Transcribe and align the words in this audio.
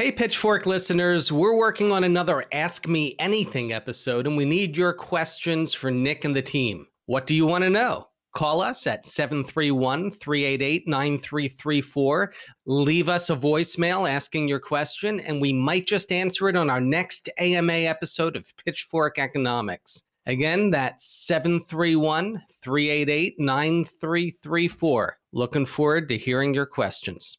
Hey, 0.00 0.10
Pitchfork 0.10 0.64
listeners, 0.64 1.30
we're 1.30 1.54
working 1.54 1.92
on 1.92 2.04
another 2.04 2.42
Ask 2.54 2.88
Me 2.88 3.14
Anything 3.18 3.74
episode, 3.74 4.26
and 4.26 4.34
we 4.34 4.46
need 4.46 4.74
your 4.74 4.94
questions 4.94 5.74
for 5.74 5.90
Nick 5.90 6.24
and 6.24 6.34
the 6.34 6.40
team. 6.40 6.86
What 7.04 7.26
do 7.26 7.34
you 7.34 7.44
want 7.44 7.64
to 7.64 7.68
know? 7.68 8.08
Call 8.34 8.62
us 8.62 8.86
at 8.86 9.04
731 9.04 10.10
388 10.12 10.88
9334. 10.88 12.32
Leave 12.64 13.10
us 13.10 13.28
a 13.28 13.36
voicemail 13.36 14.10
asking 14.10 14.48
your 14.48 14.58
question, 14.58 15.20
and 15.20 15.38
we 15.38 15.52
might 15.52 15.86
just 15.86 16.10
answer 16.10 16.48
it 16.48 16.56
on 16.56 16.70
our 16.70 16.80
next 16.80 17.28
AMA 17.36 17.70
episode 17.70 18.36
of 18.36 18.50
Pitchfork 18.64 19.18
Economics. 19.18 20.02
Again, 20.24 20.70
that's 20.70 21.04
731 21.26 22.42
388 22.62 23.38
9334. 23.38 25.18
Looking 25.34 25.66
forward 25.66 26.08
to 26.08 26.16
hearing 26.16 26.54
your 26.54 26.64
questions 26.64 27.36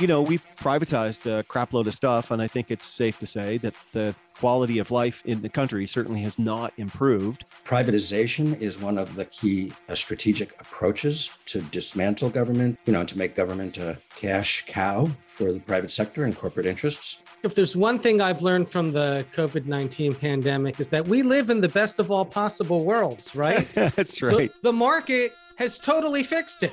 you 0.00 0.06
know, 0.06 0.22
we've 0.22 0.44
privatized 0.56 1.26
a 1.26 1.42
crapload 1.44 1.86
of 1.86 1.94
stuff, 1.94 2.30
and 2.30 2.40
I 2.40 2.46
think 2.46 2.70
it's 2.70 2.84
safe 2.84 3.18
to 3.18 3.26
say 3.26 3.58
that 3.58 3.74
the 3.92 4.14
quality 4.38 4.78
of 4.78 4.90
life 4.92 5.22
in 5.24 5.42
the 5.42 5.48
country 5.48 5.86
certainly 5.86 6.22
has 6.22 6.38
not 6.38 6.72
improved. 6.76 7.44
Privatization 7.64 8.60
is 8.60 8.78
one 8.78 8.96
of 8.96 9.16
the 9.16 9.24
key 9.24 9.72
uh, 9.88 9.94
strategic 9.96 10.52
approaches 10.60 11.30
to 11.46 11.60
dismantle 11.62 12.30
government, 12.30 12.78
you 12.86 12.92
know, 12.92 13.04
to 13.04 13.18
make 13.18 13.34
government 13.34 13.78
a 13.78 13.98
cash 14.14 14.64
cow 14.66 15.08
for 15.26 15.52
the 15.52 15.60
private 15.60 15.90
sector 15.90 16.24
and 16.24 16.36
corporate 16.36 16.66
interests. 16.66 17.18
If 17.42 17.54
there's 17.54 17.76
one 17.76 17.98
thing 17.98 18.20
I've 18.20 18.42
learned 18.42 18.70
from 18.70 18.92
the 18.92 19.24
COVID 19.32 19.66
19 19.66 20.14
pandemic 20.14 20.78
is 20.78 20.88
that 20.90 21.06
we 21.06 21.22
live 21.22 21.50
in 21.50 21.60
the 21.60 21.68
best 21.68 21.98
of 21.98 22.10
all 22.10 22.24
possible 22.24 22.84
worlds, 22.84 23.34
right? 23.34 23.68
That's 23.74 24.22
right. 24.22 24.52
The, 24.62 24.70
the 24.70 24.72
market 24.72 25.32
has 25.56 25.78
totally 25.78 26.22
fixed 26.22 26.62
it. 26.62 26.72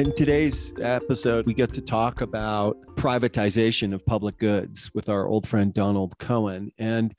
In 0.00 0.14
today's 0.14 0.72
episode, 0.80 1.44
we 1.44 1.52
get 1.52 1.74
to 1.74 1.82
talk 1.82 2.22
about 2.22 2.74
privatization 2.96 3.92
of 3.92 4.06
public 4.06 4.38
goods 4.38 4.90
with 4.94 5.10
our 5.10 5.26
old 5.26 5.46
friend 5.46 5.74
Donald 5.74 6.18
Cohen. 6.18 6.72
And, 6.78 7.14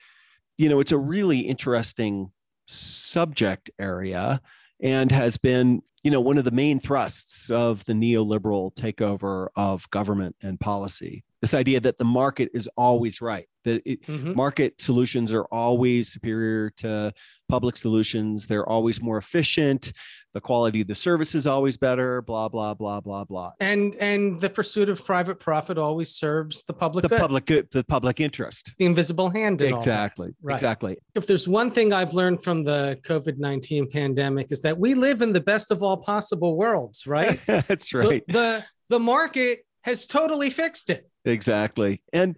you 0.57 0.67
know, 0.67 0.79
it's 0.79 0.91
a 0.91 0.97
really 0.97 1.41
interesting 1.41 2.31
subject 2.65 3.69
area 3.77 4.41
and 4.79 5.11
has 5.11 5.38
been, 5.38 5.83
you 6.01 6.09
know, 6.09 6.21
one 6.21 6.39
of 6.39 6.43
the 6.43 6.49
main 6.49 6.79
thrusts 6.79 7.51
of 7.51 7.85
the 7.85 7.93
neoliberal 7.93 8.73
takeover 8.73 9.49
of 9.55 9.88
government 9.91 10.35
and 10.41 10.59
policy. 10.59 11.23
This 11.42 11.53
idea 11.53 11.80
that 11.80 11.97
the 11.97 12.06
market 12.06 12.50
is 12.53 12.70
always 12.78 13.22
right 13.22 13.47
that 13.64 13.81
it, 13.86 14.06
mm-hmm. 14.06 14.36
market 14.36 14.80
solutions 14.81 15.34
are 15.34 15.45
always 15.45 16.11
superior 16.11 16.70
to 16.78 17.14
public 17.50 17.78
solutions. 17.78 18.47
They're 18.47 18.67
always 18.67 19.02
more 19.02 19.17
efficient. 19.17 19.92
The 20.34 20.42
quality 20.42 20.81
of 20.81 20.88
the 20.88 20.95
service 20.95 21.36
is 21.36 21.45
always 21.45 21.75
better 21.75 22.22
blah 22.22 22.47
blah 22.47 22.73
blah 22.73 23.02
blah 23.02 23.25
blah. 23.25 23.52
And 23.59 23.95
and 23.95 24.39
the 24.39 24.50
pursuit 24.50 24.89
of 24.89 25.03
private 25.03 25.39
profit 25.39 25.78
always 25.78 26.16
serves 26.16 26.64
the 26.64 26.73
public 26.73 27.03
the 27.03 27.09
good. 27.09 27.19
public 27.19 27.45
good 27.45 27.67
the 27.72 27.84
public 27.84 28.19
interest. 28.19 28.73
The 28.78 28.86
invisible 28.86 29.30
hand 29.30 29.62
exactly 29.62 30.34
right. 30.42 30.56
exactly. 30.56 30.97
If 31.16 31.28
there's 31.28 31.47
one 31.47 31.72
thing 31.72 31.94
i've 31.94 32.14
learned 32.14 32.44
from 32.44 32.64
the 32.64 32.97
covid-19 33.03 33.91
pandemic 33.91 34.51
is 34.51 34.62
that 34.62 34.78
we 34.78 34.94
live 34.94 35.22
in 35.22 35.34
the 35.34 35.41
best 35.41 35.72
of 35.72 35.84
all 35.84 35.97
possible 35.97 36.56
worlds 36.56 37.06
right? 37.06 37.40
That's 37.46 37.94
right. 37.94 38.24
the, 38.28 38.34
the 38.34 38.66
the 38.90 39.00
market 39.00 39.66
has 39.84 40.06
totally 40.06 40.50
fixed 40.50 40.90
it 40.90 41.10
exactly 41.25 42.01
and 42.13 42.35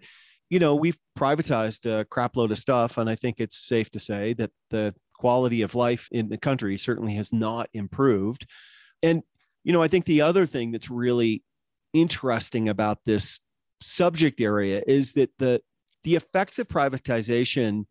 you 0.50 0.58
know, 0.58 0.74
we've 0.76 0.98
privatized 1.18 1.84
a 1.86 2.04
crapload 2.04 2.50
of 2.50 2.58
stuff, 2.58 2.98
and 2.98 3.08
I 3.08 3.16
think 3.16 3.36
it's 3.38 3.66
safe 3.66 3.90
to 3.90 3.98
say 3.98 4.34
that 4.34 4.50
the 4.70 4.94
quality 5.14 5.62
of 5.62 5.74
life 5.74 6.08
in 6.12 6.28
the 6.28 6.38
country 6.38 6.76
certainly 6.76 7.16
has 7.16 7.32
not 7.32 7.68
improved. 7.72 8.46
And, 9.02 9.22
you 9.64 9.72
know, 9.72 9.82
I 9.82 9.88
think 9.88 10.04
the 10.04 10.20
other 10.20 10.46
thing 10.46 10.70
that's 10.70 10.90
really 10.90 11.42
interesting 11.92 12.68
about 12.68 12.98
this 13.04 13.38
subject 13.80 14.40
area 14.40 14.82
is 14.86 15.14
that 15.14 15.30
the 15.38 15.60
the 16.02 16.14
effects 16.16 16.58
of 16.58 16.68
privatization 16.68 17.84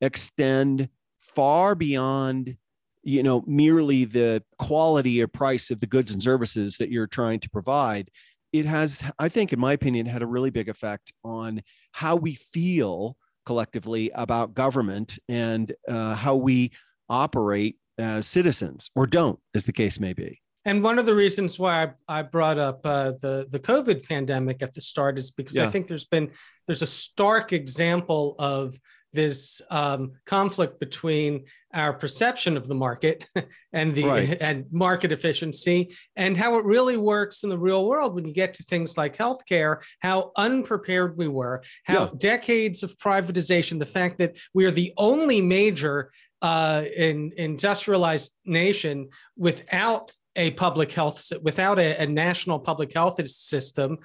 extend 0.00 0.88
far 1.20 1.74
beyond 1.74 2.56
you 3.02 3.22
know 3.22 3.44
merely 3.46 4.04
the 4.04 4.42
quality 4.58 5.22
or 5.22 5.26
price 5.26 5.70
of 5.70 5.80
the 5.80 5.86
goods 5.86 6.12
and 6.12 6.22
services 6.22 6.76
that 6.78 6.90
you're 6.90 7.06
trying 7.06 7.40
to 7.40 7.50
provide 7.50 8.10
it 8.52 8.66
has 8.66 9.04
i 9.18 9.28
think 9.28 9.52
in 9.52 9.58
my 9.58 9.72
opinion 9.72 10.06
had 10.06 10.22
a 10.22 10.26
really 10.26 10.50
big 10.50 10.68
effect 10.68 11.12
on 11.24 11.62
how 11.92 12.16
we 12.16 12.34
feel 12.34 13.16
collectively 13.48 14.10
about 14.14 14.52
government 14.52 15.18
and 15.30 15.72
uh, 15.88 16.14
how 16.14 16.36
we 16.36 16.70
operate 17.08 17.76
as 17.96 18.26
citizens 18.26 18.90
or 18.94 19.06
don't, 19.06 19.38
as 19.54 19.64
the 19.64 19.72
case 19.72 19.98
may 19.98 20.12
be. 20.12 20.40
And 20.66 20.84
one 20.84 20.98
of 20.98 21.06
the 21.06 21.14
reasons 21.14 21.58
why 21.58 21.84
I, 21.84 22.18
I 22.18 22.22
brought 22.22 22.58
up 22.58 22.80
uh, 22.84 23.12
the 23.12 23.46
the 23.50 23.58
COVID 23.58 24.06
pandemic 24.06 24.62
at 24.62 24.74
the 24.74 24.82
start 24.82 25.18
is 25.18 25.30
because 25.30 25.56
yeah. 25.56 25.64
I 25.64 25.70
think 25.70 25.86
there's 25.86 26.04
been 26.04 26.30
there's 26.66 26.82
a 26.82 26.86
stark 26.86 27.54
example 27.54 28.36
of 28.38 28.78
this 29.12 29.62
um, 29.70 30.12
conflict 30.26 30.78
between 30.80 31.44
our 31.74 31.92
perception 31.92 32.56
of 32.56 32.66
the 32.66 32.74
market 32.74 33.26
and 33.72 33.94
the 33.94 34.04
right. 34.04 34.38
and 34.40 34.64
market 34.70 35.12
efficiency 35.12 35.94
and 36.16 36.36
how 36.36 36.58
it 36.58 36.64
really 36.64 36.96
works 36.96 37.42
in 37.42 37.50
the 37.50 37.58
real 37.58 37.86
world 37.86 38.14
when 38.14 38.26
you 38.26 38.32
get 38.32 38.54
to 38.54 38.62
things 38.64 38.96
like 38.96 39.16
healthcare 39.16 39.82
how 40.00 40.32
unprepared 40.36 41.16
we 41.16 41.28
were 41.28 41.62
how 41.84 42.04
yeah. 42.04 42.10
decades 42.18 42.82
of 42.82 42.96
privatization 42.96 43.78
the 43.78 43.86
fact 43.86 44.18
that 44.18 44.36
we 44.54 44.64
are 44.64 44.70
the 44.70 44.92
only 44.96 45.40
major 45.40 46.10
uh, 46.40 46.84
in 46.96 47.32
industrialized 47.36 48.32
nation 48.44 49.08
without 49.36 50.12
a 50.36 50.52
public 50.52 50.92
health 50.92 51.32
without 51.42 51.78
a, 51.78 52.02
a 52.02 52.06
national 52.06 52.58
public 52.58 52.92
health 52.92 53.20
system 53.28 53.98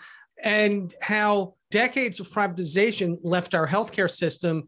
and 0.44 0.94
how 1.02 1.56
decades 1.72 2.20
of 2.20 2.30
privatization 2.30 3.18
left 3.24 3.56
our 3.56 3.68
healthcare 3.68 4.10
system 4.10 4.64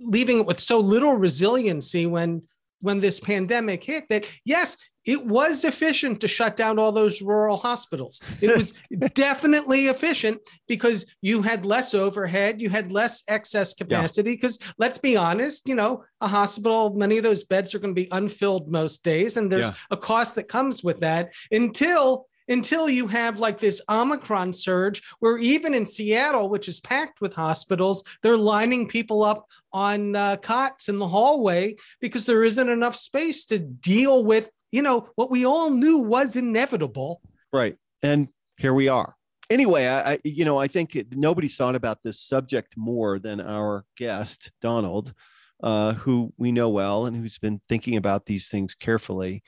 leaving 0.00 0.38
it 0.38 0.46
with 0.46 0.60
so 0.60 0.78
little 0.78 1.14
resiliency 1.14 2.06
when 2.06 2.42
when 2.80 3.00
this 3.00 3.18
pandemic 3.18 3.82
hit 3.82 4.04
that 4.08 4.26
yes 4.44 4.76
it 5.04 5.24
was 5.24 5.64
efficient 5.64 6.20
to 6.20 6.28
shut 6.28 6.54
down 6.56 6.78
all 6.78 6.92
those 6.92 7.20
rural 7.22 7.56
hospitals 7.56 8.20
it 8.40 8.56
was 8.56 8.74
definitely 9.14 9.86
efficient 9.86 10.38
because 10.68 11.06
you 11.22 11.42
had 11.42 11.64
less 11.66 11.94
overhead 11.94 12.62
you 12.62 12.70
had 12.70 12.92
less 12.92 13.24
excess 13.26 13.74
capacity 13.74 14.32
because 14.32 14.58
yeah. 14.60 14.70
let's 14.78 14.98
be 14.98 15.16
honest 15.16 15.68
you 15.68 15.74
know 15.74 16.04
a 16.20 16.28
hospital 16.28 16.94
many 16.94 17.16
of 17.16 17.24
those 17.24 17.42
beds 17.42 17.74
are 17.74 17.80
going 17.80 17.94
to 17.94 18.00
be 18.00 18.08
unfilled 18.12 18.70
most 18.70 19.02
days 19.02 19.36
and 19.36 19.50
there's 19.50 19.70
yeah. 19.70 19.76
a 19.90 19.96
cost 19.96 20.36
that 20.36 20.46
comes 20.46 20.84
with 20.84 21.00
that 21.00 21.32
until 21.50 22.27
until 22.48 22.88
you 22.88 23.06
have 23.06 23.38
like 23.38 23.58
this 23.58 23.82
Omicron 23.88 24.52
surge 24.52 25.02
where 25.20 25.38
even 25.38 25.74
in 25.74 25.84
Seattle, 25.84 26.48
which 26.48 26.68
is 26.68 26.80
packed 26.80 27.20
with 27.20 27.34
hospitals, 27.34 28.04
they're 28.22 28.36
lining 28.36 28.88
people 28.88 29.22
up 29.22 29.46
on 29.72 30.16
uh, 30.16 30.36
cots 30.36 30.88
in 30.88 30.98
the 30.98 31.08
hallway 31.08 31.76
because 32.00 32.24
there 32.24 32.44
isn't 32.44 32.68
enough 32.68 32.96
space 32.96 33.46
to 33.46 33.58
deal 33.58 34.24
with, 34.24 34.50
you 34.72 34.82
know, 34.82 35.08
what 35.16 35.30
we 35.30 35.44
all 35.44 35.70
knew 35.70 35.98
was 35.98 36.36
inevitable. 36.36 37.20
Right. 37.52 37.76
And 38.02 38.28
here 38.56 38.74
we 38.74 38.88
are. 38.88 39.14
Anyway, 39.50 39.86
I, 39.88 40.18
you 40.24 40.44
know, 40.44 40.58
I 40.58 40.68
think 40.68 40.94
it, 40.94 41.16
nobody's 41.16 41.56
thought 41.56 41.74
about 41.74 42.02
this 42.02 42.20
subject 42.20 42.76
more 42.76 43.18
than 43.18 43.40
our 43.40 43.84
guest, 43.96 44.52
Donald, 44.60 45.14
uh, 45.62 45.94
who 45.94 46.32
we 46.36 46.52
know 46.52 46.68
well 46.68 47.06
and 47.06 47.16
who's 47.16 47.38
been 47.38 47.60
thinking 47.66 47.96
about 47.96 48.26
these 48.26 48.48
things 48.48 48.74
carefully. 48.74 49.42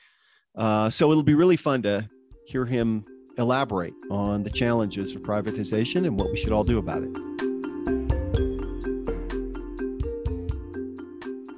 Uh, 0.55 0.89
so 0.89 1.11
it'll 1.11 1.23
be 1.23 1.35
really 1.35 1.55
fun 1.55 1.83
to 1.83 2.09
hear 2.51 2.65
him 2.65 3.05
elaborate 3.37 3.93
on 4.09 4.43
the 4.43 4.49
challenges 4.49 5.15
of 5.15 5.21
privatization 5.21 6.05
and 6.05 6.19
what 6.19 6.29
we 6.29 6.35
should 6.35 6.51
all 6.51 6.65
do 6.65 6.79
about 6.79 7.01
it. 7.01 7.09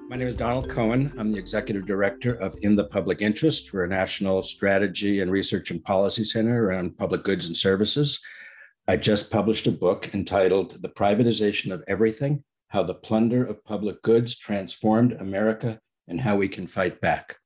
My 0.08 0.16
name 0.16 0.28
is 0.28 0.36
Donald 0.36 0.70
Cohen. 0.70 1.12
I'm 1.18 1.32
the 1.32 1.40
executive 1.40 1.88
director 1.88 2.36
of 2.36 2.56
In 2.62 2.76
the 2.76 2.84
Public 2.84 3.24
Interest. 3.24 3.74
We're 3.74 3.86
a 3.86 3.88
national 3.88 4.44
strategy 4.44 5.22
and 5.22 5.32
research 5.32 5.72
and 5.72 5.84
policy 5.84 6.24
center 6.24 6.68
around 6.68 6.96
public 6.96 7.24
goods 7.24 7.48
and 7.48 7.58
services. 7.58 8.20
I 8.88 8.98
just 8.98 9.32
published 9.32 9.66
a 9.66 9.72
book 9.72 10.14
entitled 10.14 10.80
The 10.84 10.90
Privatization 10.90 11.74
of 11.74 11.84
Everything 11.88 12.44
How 12.68 12.84
the 12.84 12.94
Plunder 12.94 13.44
of 13.44 13.66
Public 13.66 14.04
Goods 14.04 14.38
Transformed 14.38 15.14
America 15.14 15.80
and 16.08 16.22
How 16.22 16.36
We 16.36 16.50
Can 16.50 16.68
Fight 16.68 17.02
Back. 17.02 17.38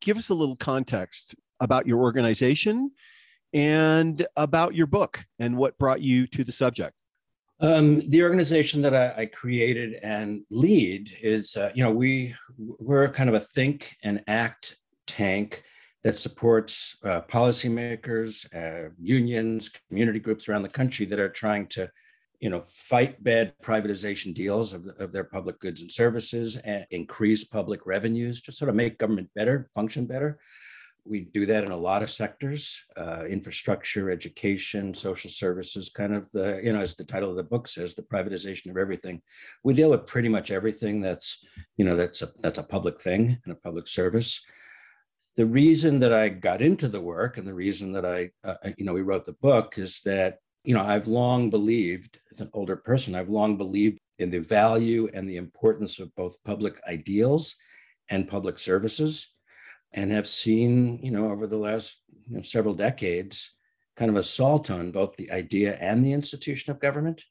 Give 0.00 0.16
us 0.16 0.28
a 0.28 0.34
little 0.34 0.56
context 0.56 1.34
about 1.62 1.86
your 1.86 2.00
organization 2.00 2.90
and 3.54 4.26
about 4.36 4.74
your 4.74 4.86
book 4.86 5.24
and 5.38 5.56
what 5.56 5.78
brought 5.78 6.02
you 6.02 6.26
to 6.26 6.44
the 6.44 6.52
subject. 6.52 6.94
Um, 7.60 8.00
the 8.08 8.24
organization 8.24 8.82
that 8.82 8.94
I, 8.94 9.22
I, 9.22 9.26
created 9.26 10.00
and 10.02 10.42
lead 10.50 11.16
is, 11.22 11.56
uh, 11.56 11.70
you 11.74 11.84
know, 11.84 11.92
we 11.92 12.34
we're 12.58 13.08
kind 13.08 13.28
of 13.28 13.36
a 13.36 13.40
think 13.40 13.96
and 14.02 14.24
act 14.26 14.76
tank 15.06 15.62
that 16.02 16.18
supports 16.18 16.96
uh, 17.04 17.20
policymakers, 17.20 18.52
uh, 18.52 18.90
unions, 19.00 19.70
community 19.88 20.18
groups 20.18 20.48
around 20.48 20.62
the 20.62 20.68
country 20.68 21.06
that 21.06 21.20
are 21.20 21.28
trying 21.28 21.68
to, 21.68 21.88
you 22.40 22.50
know, 22.50 22.64
fight 22.66 23.22
bad 23.22 23.52
privatization 23.62 24.34
deals 24.34 24.72
of, 24.72 24.88
of 24.98 25.12
their 25.12 25.22
public 25.22 25.60
goods 25.60 25.82
and 25.82 25.92
services 25.92 26.56
and 26.56 26.84
increase 26.90 27.44
public 27.44 27.86
revenues 27.86 28.42
to 28.42 28.50
sort 28.50 28.70
of 28.70 28.74
make 28.74 28.98
government 28.98 29.30
better, 29.36 29.70
function 29.72 30.04
better. 30.04 30.40
We 31.04 31.20
do 31.20 31.46
that 31.46 31.64
in 31.64 31.72
a 31.72 31.76
lot 31.76 32.02
of 32.02 32.10
sectors, 32.10 32.84
uh, 32.96 33.24
infrastructure, 33.24 34.10
education, 34.10 34.94
social 34.94 35.30
services, 35.30 35.88
kind 35.88 36.14
of 36.14 36.30
the, 36.30 36.60
you 36.62 36.72
know, 36.72 36.80
as 36.80 36.94
the 36.94 37.04
title 37.04 37.30
of 37.30 37.36
the 37.36 37.42
book 37.42 37.66
says, 37.66 37.94
the 37.94 38.02
privatization 38.02 38.70
of 38.70 38.76
everything. 38.76 39.20
We 39.64 39.74
deal 39.74 39.90
with 39.90 40.06
pretty 40.06 40.28
much 40.28 40.52
everything 40.52 41.00
that's, 41.00 41.44
you 41.76 41.84
know, 41.84 41.96
that's 41.96 42.22
a, 42.22 42.28
that's 42.40 42.58
a 42.58 42.62
public 42.62 43.00
thing 43.00 43.38
and 43.44 43.52
a 43.52 43.56
public 43.56 43.88
service 43.88 44.40
the 45.36 45.46
reason 45.46 45.98
that 46.00 46.12
I 46.12 46.28
got 46.28 46.60
into 46.60 46.88
the 46.88 47.00
work 47.00 47.38
and 47.38 47.46
the 47.46 47.54
reason 47.54 47.92
that 47.92 48.04
I, 48.04 48.30
uh, 48.44 48.56
you 48.76 48.84
know, 48.84 48.92
we 48.92 49.02
wrote 49.02 49.24
the 49.24 49.32
book 49.32 49.78
is 49.78 50.00
that, 50.04 50.38
you 50.64 50.74
know, 50.74 50.82
I've 50.82 51.08
long 51.08 51.50
believed, 51.50 52.20
as 52.32 52.40
an 52.40 52.50
older 52.52 52.76
person, 52.76 53.14
I've 53.14 53.30
long 53.30 53.56
believed 53.56 53.98
in 54.18 54.30
the 54.30 54.40
value 54.40 55.08
and 55.12 55.28
the 55.28 55.36
importance 55.36 55.98
of 55.98 56.14
both 56.14 56.42
public 56.44 56.80
ideals 56.86 57.56
and 58.10 58.28
public 58.28 58.58
services, 58.58 59.31
and 59.92 60.10
have 60.10 60.28
seen, 60.28 60.98
you 61.02 61.10
know, 61.10 61.30
over 61.30 61.46
the 61.46 61.56
last 61.56 61.98
you 62.28 62.36
know, 62.36 62.42
several 62.42 62.74
decades, 62.74 63.54
kind 63.96 64.10
of 64.10 64.16
assault 64.16 64.70
on 64.70 64.90
both 64.90 65.16
the 65.16 65.30
idea 65.30 65.76
and 65.76 66.04
the 66.04 66.12
institution 66.12 66.70
of 66.70 66.80
government. 66.80 67.22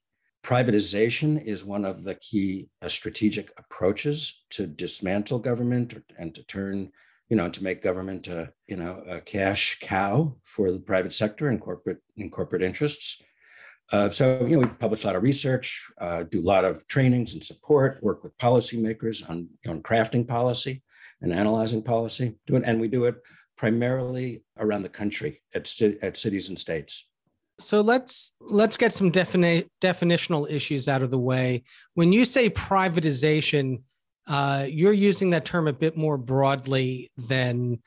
Privatization 0.44 1.44
is 1.44 1.64
one 1.64 1.86
of 1.86 2.04
the 2.04 2.16
key 2.16 2.70
uh, 2.82 2.90
strategic 2.90 3.52
approaches 3.58 4.44
to 4.52 4.68
dismantle 4.68 5.40
government 5.40 5.96
and 6.18 6.34
to 6.36 6.44
turn 6.44 6.92
you 7.32 7.38
know, 7.38 7.48
to 7.48 7.64
make 7.64 7.82
government 7.82 8.28
a, 8.28 8.52
you 8.68 8.76
know, 8.76 9.02
a 9.08 9.22
cash 9.22 9.80
cow 9.80 10.36
for 10.44 10.70
the 10.70 10.80
private 10.80 11.14
sector 11.14 11.48
and 11.48 11.62
corporate 11.62 12.00
and 12.18 12.30
corporate 12.30 12.62
interests. 12.62 13.22
Uh, 13.90 14.10
so, 14.10 14.46
you 14.46 14.58
know, 14.58 14.60
we 14.60 14.68
publish 14.68 15.06
a 15.06 15.08
lot 15.08 15.16
of 15.16 15.24
research, 15.24 15.90
uh, 16.02 16.24
do 16.24 16.42
a 16.42 16.44
lot 16.44 16.66
of 16.66 16.86
trainings 16.88 17.34
and 17.34 17.42
support, 17.42 18.04
work 18.04 18.22
with 18.22 18.38
policymakers 18.38 19.28
on, 19.30 19.48
on 19.66 19.82
crafting 19.82 20.28
policy 20.28 20.84
and 21.22 21.34
analyzing 21.34 21.82
policy. 21.82 22.36
And 22.50 22.80
we 22.80 22.88
do 22.88 23.06
it 23.06 23.16
primarily 23.58 24.44
around 24.58 24.84
the 24.84 24.90
country 24.90 25.42
at, 25.54 25.72
at 26.02 26.18
cities 26.18 26.50
and 26.50 26.58
states. 26.58 27.08
So 27.60 27.82
let's 27.82 28.32
let's 28.40 28.76
get 28.76 28.92
some 28.92 29.12
defini- 29.12 29.68
definitional 29.82 30.50
issues 30.50 30.88
out 30.88 31.04
of 31.04 31.12
the 31.12 31.20
way. 31.20 31.64
When 31.94 32.12
you 32.12 32.26
say 32.26 32.50
privatization, 32.50 33.84
uh, 34.28 34.66
you're 34.68 34.94
using 34.94 35.30
that 35.32 35.46
term 35.46 35.68
a 35.68 35.74
bit 35.74 35.96
more 35.96 36.18
broadly 36.18 37.12
than 37.18 37.80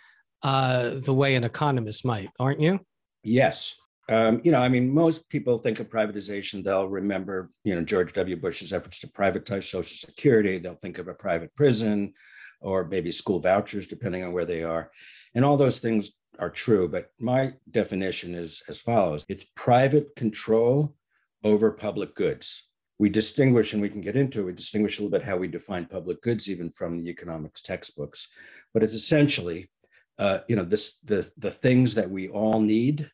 uh, 0.43 0.91
the 0.95 1.15
way 1.15 1.35
an 1.35 1.43
economist 1.43 2.05
might, 2.05 2.31
aren't 2.39 2.61
you? 2.61 2.79
Yes. 3.25 3.75
Um, 4.09 4.43
you 4.45 4.53
know, 4.53 4.61
I 4.61 4.69
mean, 4.69 4.93
most 4.93 5.31
people 5.31 5.59
think 5.59 5.81
of 5.81 5.89
privatization, 5.89 6.63
they'll 6.63 6.87
remember, 6.87 7.51
you 7.65 7.75
know, 7.75 7.83
George 7.83 8.13
W. 8.13 8.37
Bush's 8.37 8.73
efforts 8.73 9.01
to 9.01 9.07
privatize 9.07 9.65
Social 9.65 9.97
Security. 9.97 10.59
They'll 10.59 10.75
think 10.75 10.99
of 10.99 11.09
a 11.09 11.15
private 11.15 11.55
prison 11.55 12.13
or 12.61 12.85
maybe 12.85 13.11
school 13.11 13.41
vouchers, 13.41 13.87
depending 13.87 14.25
on 14.25 14.33
where 14.33 14.45
they 14.45 14.63
are. 14.63 14.91
And 15.35 15.45
all 15.45 15.57
those 15.57 15.81
things 15.81 16.13
are 16.39 16.51
true. 16.51 16.89
But 16.89 17.11
my 17.19 17.55
definition 17.71 18.35
is 18.35 18.63
as 18.69 18.81
follows 18.81 19.25
it's 19.29 19.45
private 19.55 20.17
control 20.17 20.95
over 21.43 21.71
public 21.71 22.15
goods 22.15 22.69
we 22.99 23.09
distinguish, 23.09 23.73
and 23.73 23.83
we 23.83 23.89
can 23.89 24.01
get 24.01 24.17
into 24.17 24.41
it, 24.41 24.45
we 24.45 24.53
distinguish 24.53 24.99
a 24.99 25.03
little 25.03 25.19
bit 25.19 25.27
how 25.27 25.37
we 25.37 25.49
define 25.49 25.87
public 25.87 26.23
goods, 26.23 26.49
even 26.49 26.71
from 26.71 27.03
the 27.03 27.11
economics 27.11 27.61
textbooks. 27.61 28.29
But 28.73 28.83
it's 28.83 28.95
essentially, 28.95 29.71
uh, 30.19 30.39
you 30.49 30.57
know, 30.57 30.65
this 30.65 30.99
the 31.05 31.31
the 31.37 31.51
things 31.51 31.95
that 31.97 32.11
we 32.11 32.29
all 32.29 32.61
need, 32.61 33.11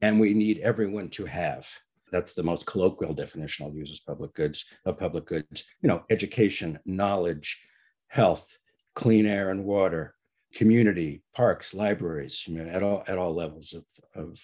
and 0.00 0.20
we 0.20 0.34
need 0.34 0.58
everyone 0.58 1.08
to 1.10 1.24
have. 1.24 1.68
That's 2.12 2.34
the 2.34 2.42
most 2.42 2.66
colloquial 2.66 3.14
definition 3.14 3.66
I'll 3.66 3.72
use 3.72 3.90
as 3.90 4.00
public 4.00 4.34
goods 4.34 4.66
of 4.84 4.98
public 4.98 5.24
goods. 5.24 5.64
You 5.80 5.88
know, 5.88 6.04
education, 6.10 6.78
knowledge, 6.84 7.62
health, 8.08 8.58
clean 8.94 9.26
air 9.26 9.50
and 9.50 9.64
water, 9.64 10.14
community, 10.54 11.22
parks, 11.34 11.74
libraries, 11.74 12.46
you 12.46 12.54
know, 12.54 12.70
at 12.70 12.82
all 12.82 13.04
at 13.06 13.18
all 13.18 13.34
levels 13.34 13.74
of 13.74 13.84
of 14.14 14.40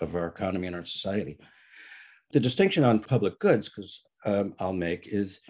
of 0.00 0.14
our 0.14 0.26
economy 0.26 0.66
and 0.66 0.76
our 0.76 0.84
society. 0.84 1.38
The 2.32 2.40
distinction 2.40 2.84
on 2.84 3.00
public 3.00 3.38
goods, 3.38 3.68
because 3.68 4.02
um, 4.24 4.54
I'll 4.58 4.72
make 4.72 5.06
is 5.06 5.40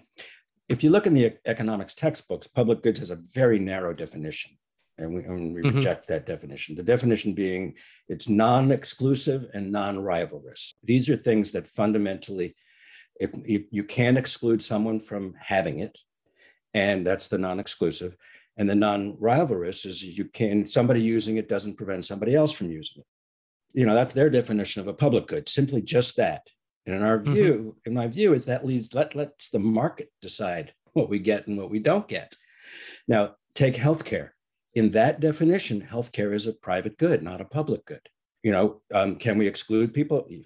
if 0.69 0.83
you 0.83 0.91
look 0.91 1.07
in 1.07 1.15
the 1.15 1.37
economics 1.47 1.95
textbooks, 1.95 2.47
public 2.47 2.83
goods 2.83 3.01
has 3.01 3.11
a 3.11 3.23
very 3.33 3.59
narrow 3.59 3.93
definition. 3.93 4.53
And 4.99 5.15
we, 5.15 5.25
and 5.25 5.55
we 5.55 5.61
mm-hmm. 5.61 5.77
reject 5.77 6.09
that 6.09 6.25
definition. 6.25 6.75
The 6.75 6.83
definition 6.83 7.35
being 7.35 7.75
it's 8.09 8.31
non 8.31 8.73
exclusive 8.73 9.47
and 9.53 9.71
non 9.71 9.99
rivalrous. 9.99 10.73
These 10.83 11.11
are 11.11 11.17
things 11.17 11.53
that 11.53 11.69
fundamentally, 11.69 12.57
if 13.21 13.31
you, 13.45 13.65
you 13.71 13.85
can 13.85 14.17
exclude 14.17 14.63
someone 14.63 15.01
from 15.01 15.35
having 15.39 15.81
it, 15.81 15.99
and 16.73 17.07
that's 17.07 17.29
the 17.29 17.37
non 17.37 17.61
exclusive. 17.61 18.17
And 18.57 18.69
the 18.69 18.75
non 18.75 19.17
rivalrous 19.17 19.85
is 19.85 20.03
you 20.03 20.25
can, 20.25 20.67
somebody 20.67 21.01
using 21.01 21.37
it 21.37 21.49
doesn't 21.49 21.77
prevent 21.77 22.05
somebody 22.05 22.35
else 22.35 22.53
from 22.53 22.71
using 22.71 23.03
it. 23.03 23.79
You 23.79 23.85
know, 23.85 23.95
that's 23.95 24.15
their 24.15 24.31
definition 24.31 24.81
of 24.81 24.89
a 24.89 24.95
public 24.95 25.27
good, 25.27 25.49
simply 25.49 25.83
just 25.83 26.17
that. 26.17 26.43
And 26.87 26.95
in 26.95 27.03
our 27.03 27.19
mm-hmm. 27.19 27.33
view, 27.33 27.55
mm-hmm. 27.55 27.91
in 27.91 27.95
my 27.95 28.07
view, 28.07 28.33
is 28.33 28.47
that 28.47 28.65
leads 28.65 28.95
let 28.95 29.15
lets 29.15 29.51
the 29.51 29.59
market 29.59 30.11
decide 30.23 30.73
what 30.93 31.11
we 31.11 31.19
get 31.19 31.47
and 31.47 31.59
what 31.59 31.71
we 31.71 31.81
don't 31.81 32.09
get. 32.09 32.35
Now, 33.07 33.35
take 33.55 33.75
healthcare. 33.75 34.31
In 34.75 34.91
that 34.93 35.21
definition, 35.21 35.89
healthcare 35.91 36.35
is 36.35 36.47
a 36.47 36.53
private 36.53 36.99
good, 36.99 37.23
not 37.23 37.41
a 37.41 37.47
public 37.47 37.85
good. 37.87 38.09
You 38.43 38.53
know, 38.53 38.83
um, 38.95 39.17
can 39.17 39.39
we 39.39 39.47
exclude 39.47 39.93
people? 39.93 40.27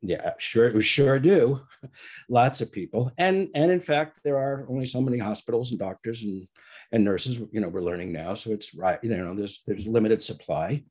Yeah, 0.00 0.34
sure, 0.38 0.72
we 0.72 0.80
sure 0.80 1.18
do. 1.18 1.60
Lots 2.28 2.60
of 2.60 2.70
people, 2.70 3.10
and 3.18 3.48
and 3.52 3.72
in 3.72 3.80
fact, 3.80 4.20
there 4.22 4.38
are 4.38 4.64
only 4.68 4.86
so 4.86 5.00
many 5.00 5.18
hospitals 5.18 5.70
and 5.70 5.80
doctors 5.80 6.22
and 6.22 6.46
and 6.92 7.04
nurses. 7.04 7.38
You 7.52 7.60
know, 7.60 7.68
we're 7.68 7.82
learning 7.82 8.12
now, 8.12 8.34
so 8.34 8.52
it's 8.52 8.74
right. 8.74 8.98
You 9.02 9.10
know, 9.10 9.34
there's 9.34 9.62
there's 9.66 9.86
limited 9.86 10.22
supply. 10.22 10.84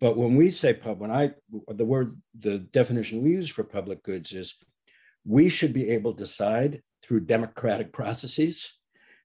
But 0.00 0.16
when 0.16 0.34
we 0.34 0.50
say 0.50 0.74
pub, 0.74 0.98
when 0.98 1.12
I, 1.12 1.30
the 1.68 1.84
word, 1.84 2.08
the 2.36 2.58
definition 2.58 3.22
we 3.22 3.30
use 3.30 3.48
for 3.48 3.62
public 3.62 4.02
goods 4.02 4.32
is 4.32 4.56
we 5.24 5.48
should 5.48 5.72
be 5.72 5.90
able 5.90 6.12
to 6.12 6.18
decide 6.18 6.82
through 7.04 7.20
democratic 7.20 7.92
processes 7.92 8.72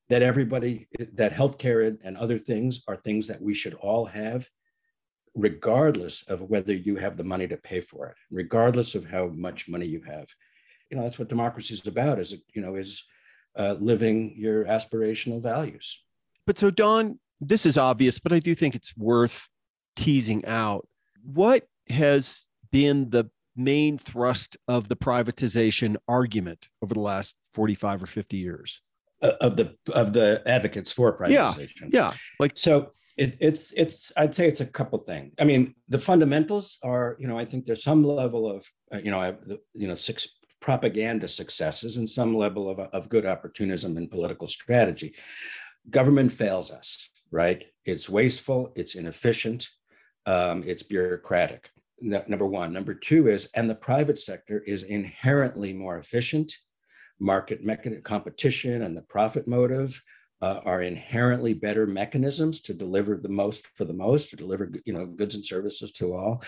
that 0.10 0.22
everybody, 0.22 0.88
that 1.14 1.34
healthcare 1.34 1.98
and 2.04 2.16
other 2.16 2.38
things 2.38 2.84
are 2.88 2.96
things 2.96 3.26
that 3.28 3.42
we 3.42 3.56
should 3.56 3.74
all 3.74 4.06
have, 4.06 4.48
regardless 5.34 6.28
of 6.30 6.42
whether 6.42 6.74
you 6.74 6.96
have 6.96 7.18
the 7.18 7.24
money 7.24 7.48
to 7.48 7.58
pay 7.58 7.82
for 7.82 8.10
it, 8.10 8.16
regardless 8.30 8.94
of 8.94 9.06
how 9.06 9.28
much 9.28 9.68
money 9.68 9.88
you 9.88 10.02
have. 10.04 10.28
You 10.92 10.98
know, 10.98 11.04
that's 11.04 11.18
what 11.18 11.28
democracy 11.28 11.74
is 11.74 11.88
about, 11.88 12.20
is, 12.20 12.34
it 12.34 12.42
you 12.54 12.62
know, 12.62 12.76
is 12.76 13.04
uh, 13.58 13.76
living 13.80 14.36
your 14.38 14.66
aspirational 14.66 15.42
values. 15.42 16.04
But 16.46 16.58
so, 16.58 16.70
Don, 16.70 17.20
this 17.42 17.66
is 17.66 17.78
obvious, 17.78 18.20
but 18.20 18.34
I 18.34 18.40
do 18.40 18.56
think 18.56 18.76
it's 18.76 18.96
worth 18.96 19.50
teasing 19.96 20.46
out. 20.46 20.88
What 21.24 21.68
has 21.90 22.46
been 22.72 23.10
the 23.10 23.30
main 23.56 23.98
thrust 23.98 24.56
of 24.68 24.88
the 24.88 24.96
privatization 24.96 25.98
argument 26.08 26.68
over 26.82 26.94
the 26.94 27.00
last 27.00 27.36
45 27.54 28.04
or 28.04 28.06
50 28.06 28.38
years? 28.38 28.82
Uh, 29.22 29.32
of 29.42 29.56
the 29.56 29.76
of 29.94 30.14
the 30.14 30.44
advocates 30.46 30.92
for 30.92 31.18
privatization. 31.18 31.90
Yeah. 31.92 32.12
yeah. 32.12 32.14
Like 32.40 32.52
so 32.56 32.92
it, 33.18 33.36
it's 33.40 33.72
it's 33.72 34.12
I'd 34.16 34.36
say 34.36 34.48
it's 34.48 34.62
a 34.62 34.66
couple 34.66 35.00
things. 35.00 35.34
I 35.40 35.44
mean, 35.44 35.74
the 35.90 35.98
fundamentals 35.98 36.78
are, 36.84 37.18
you 37.20 37.28
know, 37.28 37.38
I 37.38 37.44
think 37.44 37.66
there's 37.66 37.84
some 37.84 38.04
level 38.04 38.50
of 38.50 38.68
uh, 38.94 39.00
you 39.00 39.10
know, 39.10 39.20
I've 39.20 39.40
you 39.74 39.88
know, 39.88 39.96
six 39.96 40.37
propaganda 40.60 41.28
successes 41.28 41.98
and 41.98 42.10
some 42.10 42.36
level 42.36 42.70
of, 42.70 42.80
of 42.80 43.10
good 43.10 43.26
opportunism 43.26 43.98
and 43.98 44.12
political 44.12 44.48
strategy. 44.48 45.14
Government 45.90 46.32
fails 46.32 46.72
us, 46.72 47.10
right? 47.32 47.66
It's 47.86 48.10
wasteful, 48.10 48.74
it's 48.76 48.96
inefficient, 48.96 49.70
um, 50.26 50.64
it's 50.66 50.84
bureaucratic. 50.84 51.70
number 52.02 52.46
one. 52.46 52.74
Number 52.74 52.94
two 52.94 53.28
is, 53.28 53.50
and 53.54 53.70
the 53.70 53.76
private 53.76 54.20
sector 54.20 54.60
is 54.60 54.84
inherently 54.84 55.74
more 55.74 55.98
efficient. 55.98 56.54
Market 57.20 57.64
mechanism, 57.64 58.04
competition 58.04 58.84
and 58.84 58.96
the 58.96 59.02
profit 59.02 59.48
motive 59.48 60.04
uh, 60.42 60.60
are 60.66 60.82
inherently 60.82 61.54
better 61.54 61.88
mechanisms 61.88 62.62
to 62.62 62.74
deliver 62.74 63.18
the 63.18 63.30
most 63.30 63.68
for 63.76 63.86
the 63.86 63.94
most, 63.94 64.30
to 64.30 64.36
deliver 64.36 64.72
you 64.86 64.94
know 64.94 65.06
goods 65.06 65.36
and 65.36 65.44
services 65.44 65.92
to 65.94 66.14
all. 66.14 66.44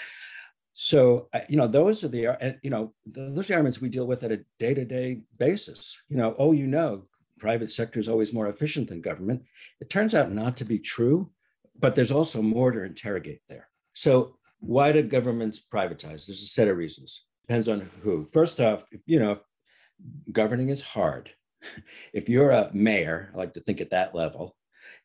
So 0.82 1.28
you 1.50 1.58
know 1.58 1.68
those 1.68 2.06
are 2.06 2.08
the 2.08 2.28
uh, 2.28 2.54
you 2.64 2.70
know 2.70 2.94
those 3.06 3.38
are 3.38 3.44
the 3.44 3.54
arguments 3.56 3.82
we 3.82 3.90
deal 3.90 4.08
with 4.08 4.24
at 4.24 4.32
a 4.32 4.46
day 4.60 4.74
to 4.74 4.86
day 4.86 5.24
basis. 5.38 5.98
You 6.08 6.16
know, 6.16 6.36
oh, 6.40 6.54
you 6.54 6.68
know, 6.68 7.04
private 7.38 7.70
sector 7.70 8.00
is 8.00 8.08
always 8.08 8.32
more 8.34 8.48
efficient 8.48 8.88
than 8.88 9.02
government. 9.02 9.44
It 9.82 9.90
turns 9.90 10.16
out 10.16 10.32
not 10.32 10.56
to 10.58 10.64
be 10.64 10.80
true, 10.80 11.32
but 11.78 11.96
there's 11.96 12.14
also 12.14 12.42
more 12.42 12.72
to 12.72 12.84
interrogate 12.84 13.42
there. 13.50 13.68
So 13.94 14.38
Why 14.62 14.94
do 14.94 15.04
governments 15.04 15.62
privatize? 15.62 16.28
There's 16.28 16.44
a 16.44 16.48
set 16.48 16.70
of 16.70 16.78
reasons. 16.78 17.26
Depends 17.46 17.68
on 17.68 17.82
who. 18.02 18.26
First 18.26 18.62
off, 18.62 18.86
you 19.06 19.20
know, 19.20 19.38
governing 20.32 20.70
is 20.70 20.82
hard. 20.82 21.30
If 22.14 22.30
you're 22.30 22.52
a 22.52 22.70
mayor, 22.74 23.32
I 23.34 23.38
like 23.38 23.54
to 23.56 23.60
think 23.60 23.82
at 23.82 23.90
that 23.90 24.16
level, 24.16 24.56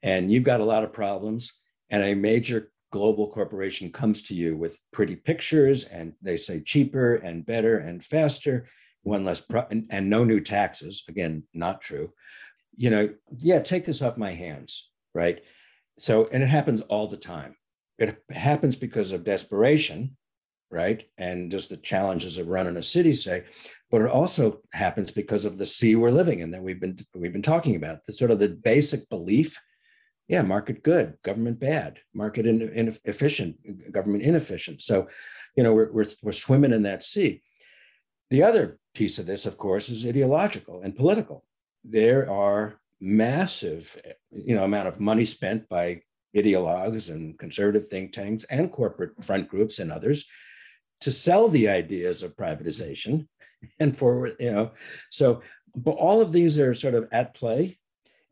and 0.04 0.30
you've 0.30 0.44
got 0.44 0.60
a 0.60 0.64
lot 0.64 0.84
of 0.84 0.92
problems, 0.92 1.52
and 1.90 2.04
a 2.04 2.14
major 2.14 2.70
global 2.94 3.28
corporation 3.28 3.90
comes 3.90 4.22
to 4.22 4.36
you 4.36 4.56
with 4.56 4.78
pretty 4.92 5.16
pictures 5.16 5.82
and 5.82 6.12
they 6.22 6.36
say 6.36 6.60
cheaper 6.60 7.16
and 7.16 7.44
better 7.44 7.76
and 7.76 8.04
faster, 8.04 8.68
one 9.02 9.24
less 9.24 9.40
pro- 9.40 9.66
and, 9.68 9.88
and 9.90 10.08
no 10.08 10.22
new 10.22 10.38
taxes. 10.38 11.02
Again, 11.08 11.42
not 11.52 11.80
true. 11.80 12.12
You 12.76 12.90
know, 12.90 13.08
yeah, 13.38 13.58
take 13.58 13.84
this 13.84 14.00
off 14.00 14.16
my 14.16 14.32
hands, 14.32 14.90
right? 15.12 15.42
So, 15.98 16.28
and 16.30 16.40
it 16.40 16.48
happens 16.48 16.82
all 16.82 17.08
the 17.08 17.16
time. 17.16 17.56
It 17.98 18.22
happens 18.30 18.76
because 18.76 19.10
of 19.10 19.24
desperation, 19.24 20.16
right? 20.70 21.04
And 21.18 21.50
just 21.50 21.70
the 21.70 21.76
challenges 21.78 22.38
of 22.38 22.46
running 22.46 22.76
a 22.76 22.82
city, 22.82 23.12
say, 23.12 23.42
but 23.90 24.02
it 24.02 24.08
also 24.08 24.60
happens 24.72 25.10
because 25.10 25.44
of 25.44 25.58
the 25.58 25.66
sea 25.66 25.96
we're 25.96 26.12
living 26.12 26.38
in 26.38 26.52
that 26.52 26.62
we've 26.62 26.80
been 26.80 26.96
we've 27.12 27.32
been 27.32 27.42
talking 27.42 27.74
about. 27.74 28.04
The 28.04 28.12
sort 28.12 28.30
of 28.30 28.38
the 28.38 28.50
basic 28.50 29.08
belief 29.08 29.58
yeah, 30.28 30.42
market 30.42 30.82
good, 30.82 31.18
government 31.22 31.60
bad, 31.60 31.98
market 32.14 32.46
inefficient, 32.46 33.92
government 33.92 34.22
inefficient. 34.22 34.82
So, 34.82 35.08
you 35.54 35.62
know, 35.62 35.74
we're, 35.74 35.92
we're, 35.92 36.06
we're 36.22 36.32
swimming 36.32 36.72
in 36.72 36.82
that 36.82 37.04
sea. 37.04 37.42
The 38.30 38.42
other 38.42 38.78
piece 38.94 39.18
of 39.18 39.26
this, 39.26 39.44
of 39.44 39.58
course, 39.58 39.90
is 39.90 40.06
ideological 40.06 40.80
and 40.82 40.96
political. 40.96 41.44
There 41.84 42.30
are 42.30 42.80
massive, 43.00 44.00
you 44.32 44.54
know, 44.54 44.64
amount 44.64 44.88
of 44.88 44.98
money 44.98 45.26
spent 45.26 45.68
by 45.68 46.00
ideologues 46.34 47.10
and 47.10 47.38
conservative 47.38 47.86
think 47.88 48.12
tanks 48.12 48.44
and 48.44 48.72
corporate 48.72 49.12
front 49.22 49.48
groups 49.48 49.78
and 49.78 49.92
others 49.92 50.26
to 51.02 51.12
sell 51.12 51.48
the 51.48 51.68
ideas 51.68 52.22
of 52.22 52.36
privatization 52.36 53.28
and 53.78 53.96
forward, 53.96 54.36
you 54.40 54.50
know. 54.50 54.70
So, 55.10 55.42
but 55.76 55.92
all 55.92 56.20
of 56.22 56.32
these 56.32 56.58
are 56.58 56.74
sort 56.74 56.94
of 56.94 57.08
at 57.12 57.34
play 57.34 57.78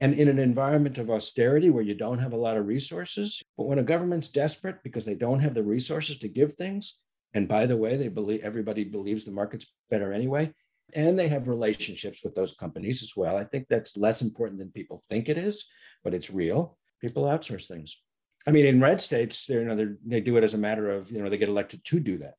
and 0.02 0.14
in 0.14 0.26
an 0.26 0.40
environment 0.40 0.99
of 0.99 1.11
austerity 1.11 1.71
where 1.71 1.85
you 1.85 1.94
don't 1.94 2.18
have 2.18 2.32
a 2.32 2.37
lot 2.37 2.56
of 2.56 2.66
resources, 2.66 3.40
but 3.56 3.68
when 3.68 3.78
a 3.78 3.85
government's 3.85 4.28
desperate 4.28 4.82
because 4.82 5.04
they 5.04 5.14
don't 5.14 5.38
have 5.38 5.54
the 5.54 5.62
resources 5.62 6.18
to 6.18 6.28
give 6.28 6.54
things, 6.54 6.99
and 7.35 7.47
by 7.47 7.66
the 7.66 7.76
way, 7.76 7.97
they 7.97 8.09
believe 8.09 8.42
everybody 8.42 8.82
believes 8.82 9.25
the 9.25 9.30
market's 9.30 9.73
better 9.90 10.12
anyway, 10.12 10.52
and 10.92 11.16
they 11.16 11.28
have 11.28 11.47
relationships 11.47 12.25
with 12.25 12.35
those 12.35 12.56
companies 12.56 13.00
as 13.04 13.12
well. 13.14 13.37
I 13.37 13.44
think 13.44 13.68
that's 13.68 13.97
less 13.97 14.23
important 14.23 14.59
than 14.59 14.73
people 14.73 15.04
think 15.09 15.28
it 15.28 15.38
is, 15.38 15.64
but 16.02 16.14
it's 16.14 16.30
real. 16.30 16.76
People 17.00 17.23
outsource 17.23 17.68
things. 17.68 18.02
I 18.44 18.50
mean, 18.50 18.66
in 18.66 18.80
red 18.80 19.00
states, 19.00 19.49
you 19.49 19.64
know, 19.64 19.97
they 20.04 20.21
do 20.21 20.37
it 20.37 20.42
as 20.42 20.54
a 20.54 20.59
matter 20.59 20.90
of, 20.90 21.12
you 21.12 21.23
know, 21.23 21.30
they 21.30 21.38
get 21.38 21.49
elected 21.49 21.85
to 21.85 22.00
do 22.00 22.18
that 22.18 22.35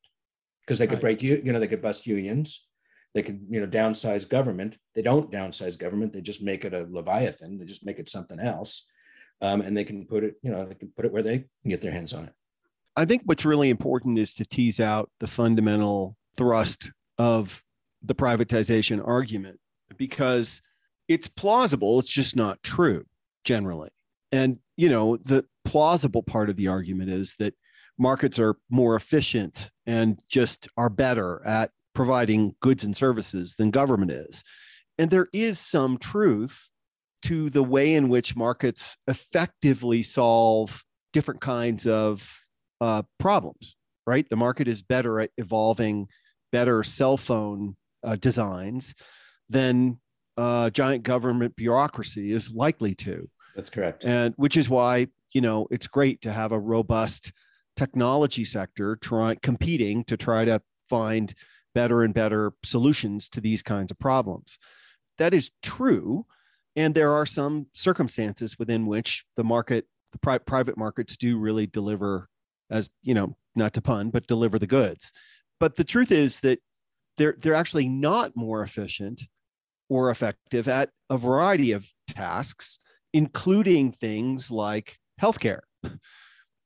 because 0.60 0.78
they 0.78 0.86
could 0.86 0.96
right. 0.96 1.16
break 1.16 1.22
you, 1.22 1.40
you 1.42 1.50
know, 1.50 1.60
they 1.60 1.66
could 1.66 1.80
bust 1.80 2.06
unions 2.06 2.66
they 3.14 3.22
can 3.22 3.46
you 3.48 3.60
know 3.60 3.66
downsize 3.66 4.28
government. 4.28 4.76
They 4.94 5.02
don't 5.02 5.30
downsize 5.30 5.78
government. 5.78 6.12
They 6.12 6.20
just 6.20 6.42
make 6.42 6.64
it 6.64 6.74
a 6.74 6.86
leviathan. 6.90 7.58
They 7.58 7.64
just 7.64 7.86
make 7.86 7.98
it 7.98 8.08
something 8.08 8.40
else. 8.40 8.86
Um, 9.40 9.60
and 9.60 9.76
they 9.76 9.84
can 9.84 10.04
put 10.04 10.24
it 10.24 10.34
you 10.42 10.50
know 10.50 10.64
they 10.64 10.74
can 10.74 10.92
put 10.94 11.04
it 11.04 11.12
where 11.12 11.22
they 11.22 11.38
can 11.38 11.70
get 11.70 11.80
their 11.80 11.92
hands 11.92 12.12
on 12.12 12.24
it. 12.24 12.32
I 12.96 13.04
think 13.04 13.22
what's 13.24 13.44
really 13.44 13.70
important 13.70 14.18
is 14.18 14.34
to 14.34 14.44
tease 14.44 14.80
out 14.80 15.10
the 15.20 15.26
fundamental 15.26 16.16
thrust 16.36 16.92
of 17.18 17.62
the 18.02 18.14
privatization 18.14 19.06
argument 19.06 19.58
because 19.96 20.60
it's 21.08 21.28
plausible. 21.28 21.98
It's 21.98 22.12
just 22.12 22.36
not 22.36 22.62
true 22.62 23.04
generally. 23.44 23.90
And 24.32 24.58
you 24.76 24.88
know 24.88 25.16
the 25.16 25.44
plausible 25.64 26.22
part 26.22 26.50
of 26.50 26.56
the 26.56 26.68
argument 26.68 27.10
is 27.10 27.36
that 27.38 27.54
markets 27.96 28.40
are 28.40 28.56
more 28.70 28.96
efficient 28.96 29.70
and 29.86 30.20
just 30.28 30.68
are 30.76 30.90
better 30.90 31.40
at 31.46 31.70
providing 31.94 32.54
goods 32.60 32.84
and 32.84 32.96
services 32.96 33.56
than 33.56 33.70
government 33.70 34.10
is. 34.10 34.42
And 34.98 35.10
there 35.10 35.28
is 35.32 35.58
some 35.58 35.98
truth 35.98 36.68
to 37.22 37.48
the 37.50 37.62
way 37.62 37.94
in 37.94 38.08
which 38.08 38.36
markets 38.36 38.96
effectively 39.06 40.02
solve 40.02 40.84
different 41.12 41.40
kinds 41.40 41.86
of 41.86 42.28
uh, 42.80 43.02
problems, 43.18 43.76
right? 44.06 44.28
The 44.28 44.36
market 44.36 44.68
is 44.68 44.82
better 44.82 45.20
at 45.20 45.30
evolving 45.38 46.08
better 46.52 46.82
cell 46.82 47.16
phone 47.16 47.76
uh, 48.04 48.16
designs 48.16 48.94
than 49.48 49.98
uh, 50.36 50.70
giant 50.70 51.02
government 51.02 51.56
bureaucracy 51.56 52.32
is 52.32 52.50
likely 52.52 52.94
to. 52.96 53.28
That's 53.54 53.70
correct. 53.70 54.04
And 54.04 54.34
which 54.36 54.56
is 54.56 54.68
why, 54.68 55.08
you 55.32 55.40
know, 55.40 55.66
it's 55.70 55.86
great 55.86 56.20
to 56.22 56.32
have 56.32 56.52
a 56.52 56.58
robust 56.58 57.32
technology 57.76 58.44
sector 58.44 58.96
trying 58.96 59.38
competing 59.42 60.04
to 60.04 60.16
try 60.16 60.44
to 60.44 60.60
find 60.88 61.34
better 61.74 62.02
and 62.02 62.14
better 62.14 62.52
solutions 62.64 63.28
to 63.30 63.40
these 63.40 63.62
kinds 63.62 63.90
of 63.90 63.98
problems. 63.98 64.58
That 65.18 65.34
is 65.34 65.50
true. 65.62 66.26
And 66.76 66.94
there 66.94 67.12
are 67.12 67.26
some 67.26 67.66
circumstances 67.72 68.58
within 68.58 68.86
which 68.86 69.24
the 69.36 69.44
market, 69.44 69.86
the 70.12 70.18
pri- 70.18 70.38
private 70.38 70.76
markets 70.76 71.16
do 71.16 71.38
really 71.38 71.66
deliver, 71.66 72.28
as 72.70 72.88
you 73.02 73.14
know, 73.14 73.36
not 73.54 73.72
to 73.74 73.80
pun, 73.80 74.10
but 74.10 74.26
deliver 74.26 74.58
the 74.58 74.66
goods. 74.66 75.12
But 75.60 75.76
the 75.76 75.84
truth 75.84 76.10
is 76.10 76.40
that 76.40 76.60
they're, 77.16 77.36
they're 77.38 77.54
actually 77.54 77.88
not 77.88 78.32
more 78.34 78.62
efficient 78.62 79.22
or 79.88 80.10
effective 80.10 80.66
at 80.66 80.90
a 81.10 81.16
variety 81.16 81.72
of 81.72 81.88
tasks, 82.08 82.78
including 83.12 83.92
things 83.92 84.50
like 84.50 84.98
healthcare. 85.20 85.60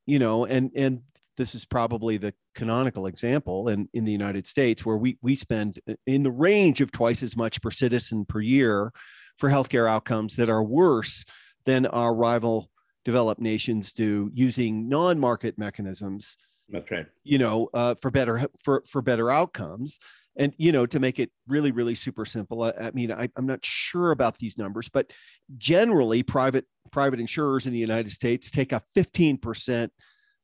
You 0.07 0.19
know, 0.19 0.47
and 0.47 0.71
and 0.75 1.03
this 1.37 1.55
is 1.55 1.67
probably 1.67 2.17
the 2.17 2.33
canonical 2.59 3.07
example 3.07 3.69
in, 3.69 3.88
in 3.95 4.05
the 4.05 4.11
United 4.11 4.45
States 4.45 4.85
where 4.85 4.97
we, 4.97 5.17
we 5.23 5.37
spend 5.37 5.79
in 6.09 6.25
the 6.25 6.31
range 6.31 6.81
of 6.81 6.91
twice 6.91 7.23
as 7.23 7.37
much 7.37 7.62
per 7.62 7.71
citizen 7.71 8.25
per 8.25 8.41
year 8.41 8.93
for 9.37 9.49
healthcare 9.49 9.88
outcomes 9.88 10.35
that 10.35 10.49
are 10.49 10.65
worse 10.65 11.25
than 11.67 11.87
our 11.87 12.12
rival 12.12 12.69
developed 13.05 13.41
nations 13.41 13.93
do 13.93 14.29
using 14.35 14.88
non-market 14.88 15.57
mechanisms. 15.57 16.37
That's 16.69 16.91
right. 16.91 17.07
You 17.23 17.38
know, 17.38 17.71
uh, 17.73 17.95
for 18.03 18.11
better 18.11 18.49
for 18.65 18.83
for 18.88 19.03
better 19.03 19.31
outcomes, 19.31 20.00
and 20.37 20.53
you 20.59 20.73
know, 20.73 20.85
to 20.85 20.99
make 20.99 21.21
it 21.21 21.31
really 21.47 21.71
really 21.71 21.95
super 21.95 22.27
simple. 22.27 22.65
I, 22.65 22.73
I 22.73 22.91
mean, 22.91 23.12
I, 23.12 23.29
I'm 23.37 23.47
not 23.47 23.65
sure 23.65 24.11
about 24.11 24.37
these 24.37 24.59
numbers, 24.59 24.88
but 24.88 25.12
generally, 25.57 26.25
private 26.25 26.67
private 26.91 27.21
insurers 27.21 27.67
in 27.67 27.73
the 27.73 27.79
United 27.79 28.11
States 28.11 28.50
take 28.50 28.73
a 28.73 28.83
15 28.95 29.38
percent 29.38 29.93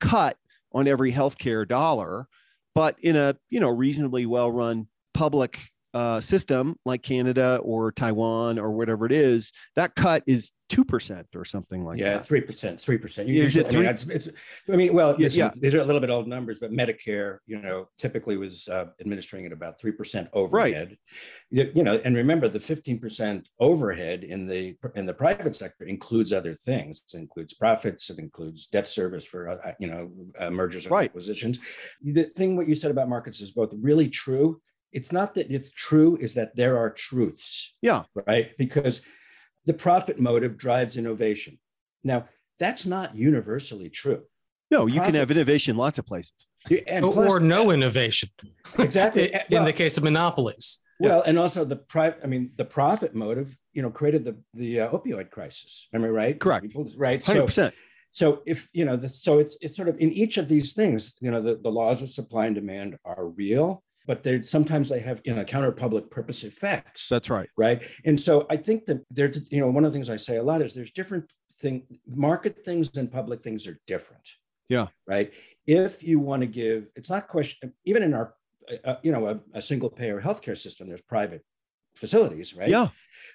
cut 0.00 0.38
on 0.74 0.88
every 0.88 1.12
healthcare 1.12 1.66
dollar. 1.66 2.26
But 2.74 2.96
in 3.00 3.16
a 3.16 3.36
you 3.50 3.60
know 3.60 3.68
reasonably 3.68 4.26
well 4.26 4.50
run 4.50 4.88
public 5.12 5.60
uh, 5.94 6.20
system 6.20 6.76
like 6.84 7.02
Canada 7.02 7.60
or 7.62 7.92
Taiwan 7.92 8.58
or 8.58 8.72
whatever 8.72 9.06
it 9.06 9.12
is, 9.12 9.52
that 9.76 9.94
cut 9.94 10.22
is 10.26 10.50
two 10.68 10.84
percent 10.84 11.26
or 11.36 11.44
something 11.44 11.84
like 11.84 11.98
yeah, 11.98 12.14
that. 12.14 12.26
three 12.26 12.40
percent, 12.40 12.80
three 12.80 12.98
percent. 12.98 13.28
Is 13.28 13.56
it 13.56 13.70
three? 13.70 13.86
I 13.86 13.92
mean, 13.92 13.94
it's, 13.94 14.06
it's, 14.06 14.28
I 14.68 14.76
mean, 14.76 14.92
well, 14.92 15.14
yeah, 15.20 15.28
yeah. 15.30 15.50
these 15.56 15.72
are 15.74 15.80
a 15.80 15.84
little 15.84 16.00
bit 16.00 16.10
old 16.10 16.26
numbers, 16.26 16.58
but 16.58 16.72
Medicare, 16.72 17.38
you 17.46 17.60
know, 17.60 17.88
typically 17.96 18.36
was 18.36 18.66
uh, 18.68 18.86
administering 19.00 19.46
at 19.46 19.52
about 19.52 19.78
three 19.78 19.92
percent 19.92 20.28
overhead. 20.32 20.88
Right. 20.88 20.98
You, 21.50 21.70
you 21.76 21.82
know, 21.84 22.00
and 22.04 22.16
remember 22.16 22.48
the 22.48 22.60
fifteen 22.60 22.98
percent 22.98 23.48
overhead 23.60 24.24
in 24.24 24.46
the 24.46 24.76
in 24.96 25.06
the 25.06 25.14
private 25.14 25.54
sector 25.54 25.84
includes 25.84 26.32
other 26.32 26.54
things. 26.54 27.02
It 27.12 27.18
includes 27.18 27.54
profits. 27.54 28.10
It 28.10 28.18
includes 28.18 28.66
debt 28.66 28.88
service 28.88 29.24
for 29.24 29.50
uh, 29.50 29.72
you 29.78 29.86
know 29.86 30.10
uh, 30.38 30.50
mergers 30.50 30.86
and 30.86 30.92
right. 30.92 31.08
acquisitions. 31.08 31.60
The 32.02 32.24
thing 32.24 32.56
what 32.56 32.68
you 32.68 32.74
said 32.74 32.90
about 32.90 33.08
markets 33.08 33.40
is 33.40 33.52
both 33.52 33.72
really 33.80 34.08
true 34.08 34.60
it's 34.94 35.12
not 35.12 35.34
that 35.34 35.50
it's 35.50 35.70
true, 35.70 36.16
is 36.20 36.34
that 36.34 36.56
there 36.56 36.78
are 36.78 36.90
truths. 36.90 37.74
Yeah. 37.82 38.04
Right. 38.26 38.56
Because 38.56 39.04
the 39.66 39.74
profit 39.74 40.18
motive 40.18 40.56
drives 40.56 40.96
innovation. 40.96 41.58
Now, 42.02 42.28
that's 42.58 42.86
not 42.86 43.16
universally 43.16 43.90
true. 43.90 44.22
No, 44.70 44.86
you 44.86 44.94
profit, 44.94 45.12
can 45.12 45.20
have 45.20 45.30
innovation 45.30 45.76
lots 45.76 45.98
of 45.98 46.06
places. 46.06 46.48
And 46.86 47.04
plus, 47.04 47.30
or 47.30 47.40
no 47.40 47.70
innovation. 47.70 48.30
Exactly. 48.78 49.32
in 49.34 49.40
well, 49.50 49.64
the 49.64 49.72
case 49.72 49.96
of 49.96 50.04
monopolies. 50.04 50.78
Well, 51.00 51.22
and 51.22 51.38
also 51.38 51.64
the 51.64 51.76
private, 51.76 52.20
I 52.22 52.26
mean, 52.26 52.52
the 52.56 52.64
profit 52.64 53.14
motive, 53.14 53.56
you 53.72 53.82
know, 53.82 53.90
created 53.90 54.24
the 54.24 54.38
the 54.54 54.82
uh, 54.82 54.90
opioid 54.90 55.30
crisis. 55.30 55.88
Am 55.92 56.04
I 56.04 56.08
right? 56.08 56.38
Correct. 56.38 56.66
People, 56.66 56.90
right. 56.96 57.20
100%. 57.20 57.50
So, 57.50 57.70
so 58.12 58.42
if 58.46 58.68
you 58.72 58.84
know, 58.84 58.96
the, 58.96 59.08
so 59.08 59.38
it's 59.38 59.56
it's 59.60 59.76
sort 59.76 59.88
of 59.88 59.98
in 59.98 60.10
each 60.10 60.38
of 60.38 60.48
these 60.48 60.72
things, 60.72 61.16
you 61.20 61.30
know, 61.30 61.42
the, 61.42 61.56
the 61.56 61.70
laws 61.70 62.00
of 62.00 62.10
supply 62.10 62.46
and 62.46 62.54
demand 62.54 62.96
are 63.04 63.26
real, 63.26 63.83
but 64.06 64.22
they 64.22 64.42
sometimes 64.42 64.88
they 64.88 65.00
have 65.00 65.20
you 65.24 65.34
know 65.34 65.44
counter 65.44 65.72
public 65.72 66.10
purpose 66.10 66.44
effects. 66.44 67.08
That's 67.08 67.30
right. 67.30 67.48
Right? 67.56 67.82
And 68.04 68.20
so 68.20 68.46
i 68.50 68.56
think 68.56 68.86
that 68.86 69.04
there's 69.10 69.38
you 69.50 69.60
know 69.60 69.68
one 69.68 69.84
of 69.84 69.92
the 69.92 69.96
things 69.96 70.10
i 70.10 70.16
say 70.16 70.36
a 70.36 70.42
lot 70.42 70.62
is 70.62 70.74
there's 70.74 70.92
different 70.92 71.30
thing 71.60 71.82
market 72.06 72.64
things 72.64 72.96
and 72.96 73.10
public 73.10 73.42
things 73.42 73.66
are 73.66 73.78
different. 73.86 74.28
Yeah. 74.68 74.88
Right? 75.06 75.32
If 75.66 76.02
you 76.02 76.18
want 76.18 76.42
to 76.42 76.46
give 76.46 76.86
it's 76.96 77.10
not 77.10 77.28
question 77.28 77.72
even 77.84 78.02
in 78.02 78.14
our 78.14 78.34
uh, 78.84 78.96
you 79.02 79.12
know 79.12 79.28
a, 79.28 79.40
a 79.54 79.60
single 79.60 79.90
payer 79.90 80.20
healthcare 80.20 80.56
system 80.56 80.88
there's 80.88 81.02
private 81.02 81.42
facilities 81.96 82.54
right? 82.54 82.68
Yeah. 82.68 82.88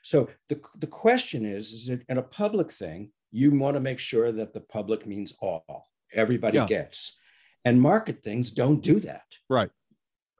So 0.04 0.30
the, 0.48 0.60
the 0.78 0.88
question 0.88 1.46
is 1.46 1.72
is 1.72 1.90
it 1.90 2.04
in 2.10 2.18
a 2.18 2.24
public 2.24 2.72
thing 2.72 3.12
you 3.32 3.52
want 3.52 3.76
to 3.76 3.80
make 3.80 4.00
sure 4.00 4.32
that 4.32 4.54
the 4.54 4.62
public 4.62 5.06
means 5.06 5.36
all 5.40 5.90
everybody 6.14 6.58
yeah. 6.58 6.66
gets. 6.66 7.18
And 7.66 7.82
market 7.82 8.24
things 8.24 8.52
don't 8.52 8.82
do 8.82 9.00
that. 9.02 9.26
Right. 9.50 9.70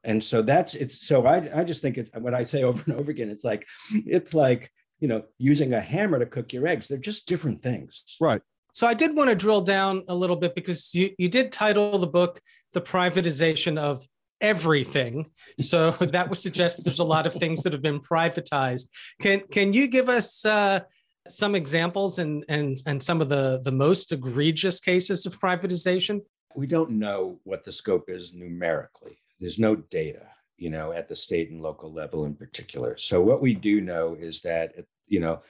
And 0.04 0.24
so 0.24 0.42
that's 0.42 0.76
it's 0.76 1.06
so 1.06 1.26
I 1.26 1.60
I 1.60 1.64
just 1.64 1.82
think 1.82 1.98
it's 1.98 2.10
what 2.14 2.34
I 2.34 2.44
say 2.44 2.64
over 2.70 2.84
and 2.88 3.00
over 3.00 3.12
again. 3.12 3.30
It's 3.30 3.44
like 3.44 3.66
it's 3.92 4.34
like 4.34 4.72
you 5.00 5.08
know 5.08 5.24
using 5.38 5.74
a 5.74 5.82
hammer 5.82 6.20
to 6.20 6.26
cook 6.26 6.54
your 6.54 6.68
eggs. 6.68 6.88
They're 6.88 6.98
just 6.98 7.28
different 7.28 7.62
things. 7.62 8.04
Right. 8.20 8.42
So 8.74 8.88
I 8.88 8.94
did 8.94 9.16
want 9.16 9.30
to 9.30 9.36
drill 9.36 9.62
down 9.62 10.04
a 10.08 10.16
little 10.16 10.36
bit 10.36 10.56
because 10.56 10.94
you, 10.94 11.10
you 11.18 11.28
did 11.28 11.52
title 11.52 11.98
the 11.98 12.08
book 12.08 12.40
The 12.74 12.82
Privatization 12.82 13.80
of 13.80 14.06
Everything. 14.42 15.26
So 15.60 15.92
that 16.00 16.30
would 16.30 16.38
suggest 16.38 16.84
there's 16.84 17.00
a 17.00 17.04
lot 17.04 17.28
of 17.28 17.34
things 17.34 17.64
that 17.64 17.74
have 17.74 17.82
been 17.82 18.00
privatized. 18.00 18.88
Can 19.22 19.42
can 19.52 19.74
you 19.74 19.88
give 19.88 20.08
us 20.08 20.46
uh, 20.46 20.82
some 21.28 21.56
examples 21.56 22.20
and 22.20 22.46
and 22.48 22.78
and 22.86 23.02
some 23.02 23.22
of 23.22 23.30
the 23.30 23.62
the 23.64 23.72
most 23.72 24.12
egregious 24.12 24.80
cases 24.80 25.26
of 25.26 25.40
privatization? 25.40 26.22
We 26.56 26.68
don't 26.68 26.92
know 26.92 27.40
what 27.44 27.64
the 27.64 27.72
scope 27.72 28.10
is 28.10 28.34
numerically. 28.34 29.18
There's 29.40 29.60
no 29.60 29.76
data, 29.76 30.28
you 30.58 30.70
know, 30.70 30.92
at 30.92 31.08
the 31.08 31.16
state 31.16 31.50
and 31.50 31.62
local 31.62 31.94
level 31.94 32.26
in 32.26 32.36
particular. 32.36 32.98
So 32.98 33.22
what 33.22 33.42
we 33.42 33.54
do 33.54 33.82
know 33.82 34.18
is 34.20 34.42
that 34.42 34.74
you 35.08 35.20
know 35.20 35.42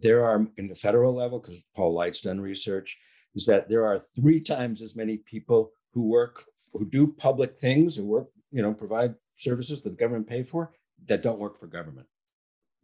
there 0.00 0.24
are 0.24 0.46
in 0.56 0.68
the 0.68 0.74
federal 0.74 1.14
level, 1.14 1.38
because 1.38 1.64
Paul 1.74 1.94
Light's 1.94 2.20
done 2.20 2.40
research, 2.40 2.96
is 3.34 3.46
that 3.46 3.68
there 3.68 3.86
are 3.86 3.98
three 3.98 4.40
times 4.40 4.82
as 4.82 4.96
many 4.96 5.16
people 5.16 5.72
who 5.92 6.08
work, 6.08 6.44
who 6.72 6.84
do 6.84 7.06
public 7.06 7.56
things, 7.56 7.96
who 7.96 8.06
work, 8.06 8.28
you 8.50 8.62
know, 8.62 8.72
provide 8.72 9.14
services 9.34 9.82
that 9.82 9.90
the 9.90 9.96
government 9.96 10.28
pay 10.28 10.42
for, 10.42 10.72
that 11.06 11.22
don't 11.22 11.38
work 11.38 11.58
for 11.58 11.66
government. 11.66 12.06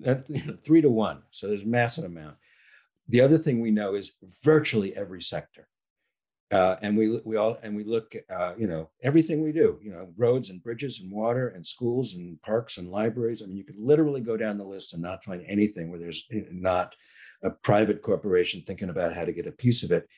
That 0.01 0.25
you 0.29 0.45
know, 0.45 0.57
three 0.65 0.81
to 0.81 0.91
one. 0.91 1.23
So 1.31 1.49
there's 1.49 1.63
a 1.63 1.67
massive 1.67 2.05
amount. 2.05 2.37
The 3.09 3.21
other 3.21 3.39
thing 3.39 3.61
we 3.61 3.71
know 3.71 3.95
is 3.95 4.13
virtually 4.45 4.95
every 4.97 5.21
sector. 5.21 5.69
Uh, 6.51 6.75
and 6.83 6.97
we 6.97 7.21
we 7.25 7.37
all 7.37 7.57
and 7.63 7.77
we 7.77 7.85
look 7.85 8.15
uh, 8.29 8.55
you 8.59 8.67
know 8.67 8.91
everything 9.05 9.43
we 9.43 9.53
do 9.53 9.79
you 9.83 9.91
know 9.93 10.09
roads 10.17 10.51
and 10.51 10.63
bridges 10.63 11.01
and 11.01 11.13
water 11.13 11.49
and 11.49 11.65
schools 11.65 12.15
and 12.15 12.43
parks 12.43 12.77
and 12.77 12.91
libraries. 12.91 13.43
I 13.43 13.47
mean 13.47 13.57
you 13.57 13.65
could 13.65 13.79
literally 13.79 14.21
go 14.21 14.37
down 14.37 14.59
the 14.59 14.65
list 14.65 14.93
and 14.93 15.03
not 15.03 15.25
find 15.25 15.45
anything 15.47 15.91
where 15.91 16.01
there's 16.01 16.27
not 16.51 16.95
a 17.45 17.51
private 17.51 18.03
corporation 18.03 18.63
thinking 18.67 18.91
about 18.91 19.15
how 19.15 19.25
to 19.25 19.33
get 19.33 19.47
a 19.47 19.53
piece 19.53 19.85
of 19.85 19.93
it. 19.93 20.09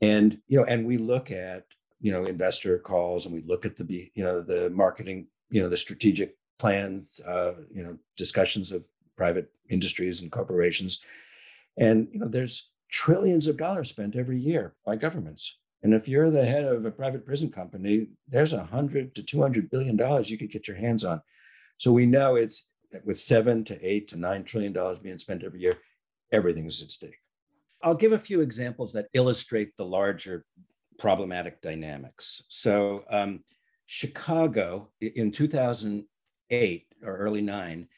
And 0.00 0.38
you 0.46 0.58
know 0.58 0.64
and 0.64 0.86
we 0.86 0.98
look 0.98 1.32
at 1.32 1.64
you 2.00 2.12
know 2.12 2.24
investor 2.24 2.78
calls 2.78 3.26
and 3.26 3.34
we 3.34 3.42
look 3.44 3.66
at 3.66 3.76
the 3.76 4.10
you 4.14 4.22
know 4.22 4.40
the 4.42 4.70
marketing 4.70 5.26
you 5.50 5.60
know 5.60 5.68
the 5.68 5.76
strategic 5.76 6.36
plans 6.60 7.20
uh, 7.26 7.52
you 7.72 7.82
know 7.82 7.96
discussions 8.16 8.70
of 8.70 8.84
private 9.16 9.50
industries 9.68 10.22
and 10.22 10.30
corporations. 10.30 11.00
And 11.76 12.08
you 12.12 12.20
know 12.20 12.28
there's 12.28 12.70
trillions 12.90 13.46
of 13.46 13.56
dollars 13.56 13.90
spent 13.90 14.16
every 14.16 14.40
year 14.40 14.74
by 14.84 14.96
governments. 14.96 15.58
And 15.82 15.94
if 15.94 16.08
you're 16.08 16.30
the 16.30 16.44
head 16.44 16.64
of 16.64 16.84
a 16.84 16.90
private 16.90 17.26
prison 17.26 17.50
company, 17.50 18.08
there's 18.26 18.52
a 18.52 18.64
hundred 18.64 19.14
to 19.14 19.22
two 19.22 19.42
hundred 19.42 19.70
billion 19.70 19.96
dollars 19.96 20.30
you 20.30 20.38
could 20.38 20.50
get 20.50 20.66
your 20.66 20.76
hands 20.76 21.04
on. 21.04 21.20
So 21.78 21.92
we 21.92 22.06
know 22.06 22.36
it's 22.36 22.68
with 23.04 23.20
seven 23.20 23.64
to 23.64 23.86
eight 23.86 24.08
to 24.08 24.16
nine 24.16 24.44
trillion 24.44 24.72
dollars 24.72 24.98
being 24.98 25.18
spent 25.18 25.44
every 25.44 25.60
year, 25.60 25.78
everything 26.32 26.66
is 26.66 26.82
at 26.82 26.90
stake. 26.90 27.18
I'll 27.82 27.94
give 27.94 28.12
a 28.12 28.18
few 28.18 28.40
examples 28.40 28.92
that 28.94 29.08
illustrate 29.12 29.76
the 29.76 29.84
larger 29.84 30.44
problematic 30.98 31.60
dynamics. 31.60 32.42
So 32.48 33.04
um, 33.10 33.44
Chicago 33.86 34.90
in 35.00 35.30
2008 35.30 36.86
or 37.04 37.16
early 37.16 37.42
nine, 37.42 37.88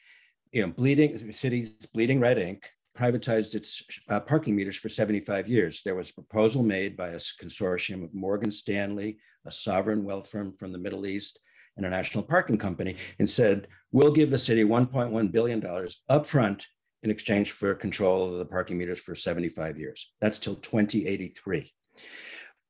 you 0.51 0.61
know, 0.61 0.71
bleeding 0.71 1.31
cities, 1.31 1.69
bleeding 1.93 2.19
red 2.19 2.37
ink 2.37 2.69
privatized 2.99 3.55
its 3.55 3.81
uh, 4.09 4.19
parking 4.19 4.55
meters 4.55 4.75
for 4.75 4.89
75 4.89 5.47
years. 5.47 5.81
There 5.83 5.95
was 5.95 6.09
a 6.09 6.13
proposal 6.13 6.63
made 6.63 6.97
by 6.97 7.09
a 7.09 7.15
consortium 7.15 8.03
of 8.03 8.13
Morgan 8.13 8.51
Stanley, 8.51 9.19
a 9.45 9.51
sovereign 9.51 10.03
wealth 10.03 10.29
firm 10.29 10.53
from 10.59 10.73
the 10.73 10.77
Middle 10.77 11.05
East, 11.05 11.39
and 11.77 11.85
a 11.85 11.89
national 11.89 12.23
parking 12.23 12.57
company, 12.57 12.97
and 13.17 13.29
said, 13.29 13.67
We'll 13.91 14.11
give 14.11 14.31
the 14.31 14.37
city 14.37 14.63
$1.1 14.63 15.31
billion 15.31 15.61
upfront 15.61 16.63
in 17.01 17.09
exchange 17.09 17.51
for 17.51 17.73
control 17.73 18.33
of 18.33 18.37
the 18.37 18.45
parking 18.45 18.77
meters 18.77 18.99
for 18.99 19.15
75 19.15 19.79
years. 19.79 20.11
That's 20.19 20.37
till 20.37 20.55
2083. 20.55 21.71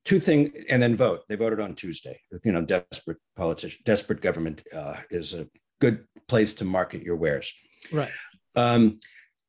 Two 0.06 0.20
things, 0.20 0.52
and 0.70 0.82
then 0.82 0.96
vote. 0.96 1.22
They 1.28 1.36
voted 1.36 1.60
on 1.60 1.74
Tuesday. 1.74 2.20
You 2.44 2.52
know, 2.52 2.62
desperate 2.62 3.18
politician, 3.36 3.82
desperate 3.84 4.22
government 4.22 4.64
uh, 4.74 4.98
is 5.10 5.34
a 5.34 5.48
good 5.82 6.06
place 6.28 6.54
to 6.56 6.66
market 6.66 7.02
your 7.02 7.16
wares. 7.16 7.52
Right. 7.92 8.12
Um, 8.56 9.00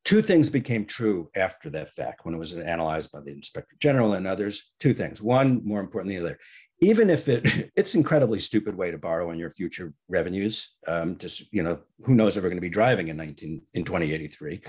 Two 0.03 0.21
things 0.21 0.49
became 0.49 0.85
true 0.85 1.29
after 1.35 1.69
that 1.69 1.89
fact 1.89 2.25
when 2.25 2.33
it 2.33 2.39
was 2.39 2.53
analyzed 2.53 3.11
by 3.11 3.21
the 3.21 3.31
inspector 3.31 3.75
general 3.79 4.13
and 4.13 4.27
others. 4.27 4.71
Two 4.79 4.93
things. 4.93 5.21
One, 5.21 5.61
more 5.63 5.79
important 5.79 6.13
than 6.13 6.23
the 6.23 6.29
other. 6.29 6.39
Even 6.79 7.11
if 7.11 7.29
it, 7.29 7.71
it's 7.75 7.93
incredibly 7.93 8.39
stupid 8.39 8.75
way 8.75 8.89
to 8.89 8.97
borrow 8.97 9.29
on 9.29 9.37
your 9.37 9.51
future 9.51 9.93
revenues. 10.09 10.69
Um, 10.87 11.17
just 11.17 11.53
you 11.53 11.61
know, 11.61 11.79
who 12.03 12.15
knows 12.15 12.35
if 12.35 12.43
we're 12.43 12.49
going 12.49 12.57
to 12.57 12.61
be 12.61 12.69
driving 12.69 13.09
in 13.09 13.17
19 13.17 13.61
in 13.73 13.85
2083. 13.85 14.61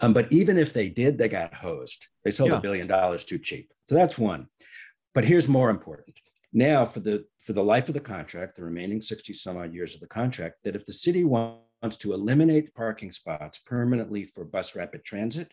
Um, 0.00 0.12
but 0.12 0.30
even 0.32 0.58
if 0.58 0.72
they 0.72 0.88
did, 0.88 1.16
they 1.16 1.28
got 1.28 1.54
hosed. 1.54 2.06
They 2.24 2.32
sold 2.32 2.50
a 2.50 2.54
yeah. 2.54 2.60
billion 2.60 2.86
dollars 2.86 3.24
too 3.24 3.38
cheap. 3.38 3.72
So 3.88 3.94
that's 3.94 4.18
one. 4.18 4.48
But 5.14 5.24
here's 5.24 5.48
more 5.48 5.70
important. 5.70 6.16
Now, 6.52 6.84
for 6.84 7.00
the 7.00 7.24
for 7.38 7.52
the 7.52 7.62
life 7.62 7.88
of 7.88 7.94
the 7.94 8.00
contract, 8.00 8.56
the 8.56 8.64
remaining 8.64 9.00
60 9.00 9.32
some 9.34 9.56
odd 9.56 9.72
years 9.72 9.94
of 9.94 10.00
the 10.00 10.06
contract, 10.08 10.56
that 10.64 10.74
if 10.74 10.84
the 10.84 10.92
city 10.92 11.22
wants 11.22 11.65
wants 11.82 11.96
to 11.98 12.12
eliminate 12.12 12.74
parking 12.74 13.12
spots 13.12 13.58
permanently 13.58 14.24
for 14.24 14.44
bus 14.44 14.74
rapid 14.74 15.04
transit, 15.04 15.52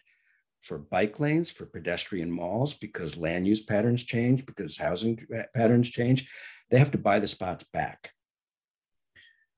for 0.61 0.77
bike 0.77 1.19
lanes, 1.19 1.49
for 1.49 1.65
pedestrian 1.65 2.31
malls, 2.31 2.73
because 2.73 3.17
land 3.17 3.45
use 3.45 3.61
patterns 3.61 4.03
change, 4.03 4.45
because 4.45 4.77
housing 4.77 5.19
patterns 5.53 5.89
change. 5.89 6.29
They 6.69 6.79
have 6.79 6.91
to 6.91 6.97
buy 6.97 7.19
the 7.19 7.27
spots 7.27 7.65
back. 7.65 8.11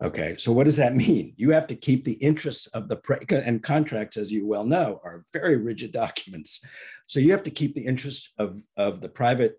Okay, 0.04 0.36
so 0.38 0.52
what 0.52 0.66
does 0.66 0.78
that 0.78 0.96
mean? 1.08 1.34
You 1.38 1.52
have 1.52 1.68
to 1.68 1.76
keep 1.76 2.04
the 2.04 2.14
interests 2.14 2.68
of 2.68 2.90
the 2.90 2.98
pre- 2.98 3.26
and 3.30 3.62
contracts, 3.64 4.18
as 4.18 4.32
you 4.32 4.46
well 4.46 4.66
know, 4.66 5.00
are 5.04 5.26
very 5.32 5.58
rigid 5.58 5.92
documents. 6.04 6.64
So 7.06 7.20
you 7.20 7.32
have 7.32 7.44
to 7.44 7.52
keep 7.52 7.76
the 7.76 7.86
interest 7.86 8.32
of, 8.38 8.60
of 8.76 9.02
the 9.02 9.10
private, 9.10 9.58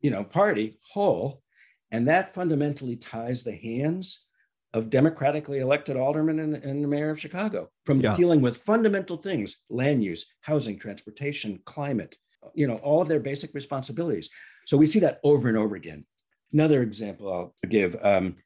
you 0.00 0.10
know, 0.10 0.24
party 0.24 0.78
whole, 0.92 1.42
and 1.90 2.08
that 2.08 2.34
fundamentally 2.34 2.96
ties 2.96 3.44
the 3.44 3.56
hands 3.56 4.26
of 4.74 4.90
democratically 4.90 5.60
elected 5.60 5.96
aldermen 5.96 6.38
and, 6.40 6.54
and 6.54 6.84
the 6.84 6.88
mayor 6.88 7.10
of 7.10 7.20
Chicago 7.20 7.70
from 7.86 8.00
yeah. 8.00 8.14
dealing 8.14 8.40
with 8.40 8.58
fundamental 8.58 9.16
things, 9.16 9.58
land 9.70 10.04
use, 10.04 10.26
housing, 10.42 10.78
transportation, 10.78 11.60
climate, 11.64 12.16
you 12.54 12.66
know, 12.66 12.76
all 12.76 13.00
of 13.00 13.08
their 13.08 13.20
basic 13.20 13.54
responsibilities. 13.54 14.28
So 14.66 14.76
we 14.76 14.86
see 14.86 15.00
that 15.00 15.20
over 15.24 15.48
and 15.48 15.56
over 15.56 15.74
again. 15.74 16.04
Another 16.52 16.82
example 16.82 17.32
I'll 17.32 17.54
give, 17.68 17.96
um, 18.02 18.36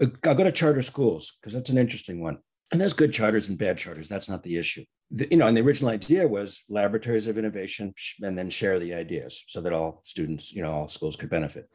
I'll 0.00 0.34
go 0.34 0.44
to 0.44 0.52
charter 0.52 0.82
schools 0.82 1.38
because 1.40 1.52
that's 1.52 1.70
an 1.70 1.78
interesting 1.78 2.22
one. 2.22 2.38
And 2.70 2.80
there's 2.80 2.92
good 2.92 3.12
charters 3.12 3.48
and 3.48 3.56
bad 3.56 3.78
charters. 3.78 4.08
That's 4.08 4.28
not 4.28 4.42
the 4.42 4.56
issue. 4.56 4.84
The, 5.10 5.26
you 5.30 5.38
know, 5.38 5.46
and 5.46 5.56
the 5.56 5.62
original 5.62 5.90
idea 5.90 6.28
was 6.28 6.64
laboratories 6.68 7.26
of 7.26 7.38
innovation 7.38 7.94
and 8.20 8.36
then 8.36 8.50
share 8.50 8.78
the 8.78 8.92
ideas 8.94 9.44
so 9.48 9.60
that 9.62 9.72
all 9.72 10.00
students, 10.04 10.52
you 10.52 10.62
know, 10.62 10.72
all 10.72 10.88
schools 10.88 11.16
could 11.16 11.30
benefit. 11.30 11.70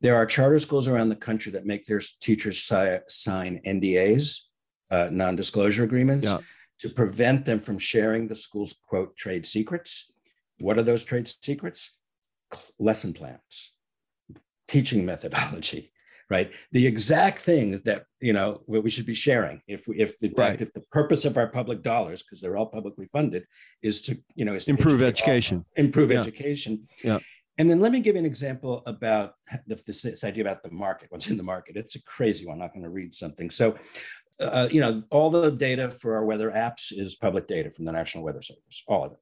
There 0.00 0.16
are 0.16 0.26
charter 0.26 0.58
schools 0.58 0.86
around 0.86 1.08
the 1.08 1.16
country 1.16 1.52
that 1.52 1.66
make 1.66 1.84
their 1.84 2.00
teachers 2.20 2.62
si- 2.62 2.98
sign 3.08 3.60
NDAs, 3.66 4.40
uh, 4.90 5.08
non 5.10 5.36
disclosure 5.36 5.84
agreements, 5.84 6.26
yeah. 6.26 6.38
to 6.80 6.88
prevent 6.88 7.44
them 7.44 7.60
from 7.60 7.78
sharing 7.78 8.28
the 8.28 8.36
school's 8.36 8.80
quote 8.88 9.16
trade 9.16 9.44
secrets. 9.44 10.12
What 10.60 10.78
are 10.78 10.82
those 10.82 11.04
trade 11.04 11.28
secrets? 11.28 11.98
Lesson 12.78 13.12
plans, 13.12 13.72
teaching 14.68 15.04
methodology, 15.04 15.92
right? 16.30 16.52
The 16.72 16.86
exact 16.86 17.42
thing 17.42 17.82
that 17.84 18.04
you 18.20 18.32
know 18.32 18.62
what 18.66 18.84
we 18.84 18.90
should 18.90 19.04
be 19.04 19.14
sharing. 19.14 19.62
If 19.66 19.88
we, 19.88 19.98
if 19.98 20.14
in 20.22 20.30
right. 20.30 20.50
fact, 20.50 20.62
if 20.62 20.72
the 20.72 20.80
purpose 20.92 21.24
of 21.24 21.36
our 21.36 21.48
public 21.48 21.82
dollars, 21.82 22.22
because 22.22 22.40
they're 22.40 22.56
all 22.56 22.66
publicly 22.66 23.08
funded, 23.12 23.46
is 23.82 24.00
to 24.02 24.16
you 24.36 24.44
know 24.44 24.56
improve 24.68 25.02
education, 25.02 25.64
improve 25.76 26.12
yeah. 26.12 26.20
education. 26.20 26.88
Yeah. 27.02 27.18
And 27.58 27.68
then 27.68 27.80
let 27.80 27.92
me 27.92 28.00
give 28.00 28.14
you 28.14 28.20
an 28.20 28.26
example 28.26 28.82
about 28.86 29.34
this, 29.66 30.02
this 30.02 30.24
idea 30.24 30.44
about 30.44 30.62
the 30.62 30.70
market, 30.70 31.10
what's 31.10 31.28
in 31.28 31.36
the 31.36 31.42
market. 31.42 31.76
It's 31.76 31.96
a 31.96 32.02
crazy 32.02 32.46
one. 32.46 32.54
I'm 32.54 32.60
not 32.60 32.72
going 32.72 32.84
to 32.84 32.90
read 32.90 33.14
something. 33.14 33.50
So, 33.50 33.76
uh, 34.40 34.68
you 34.70 34.80
know, 34.80 35.02
all 35.10 35.30
the 35.30 35.50
data 35.50 35.90
for 35.90 36.14
our 36.16 36.24
weather 36.24 36.50
apps 36.50 36.92
is 36.92 37.16
public 37.16 37.48
data 37.48 37.70
from 37.70 37.84
the 37.84 37.92
National 37.92 38.22
Weather 38.22 38.42
Service, 38.42 38.84
all 38.86 39.04
of 39.06 39.12
it. 39.12 39.18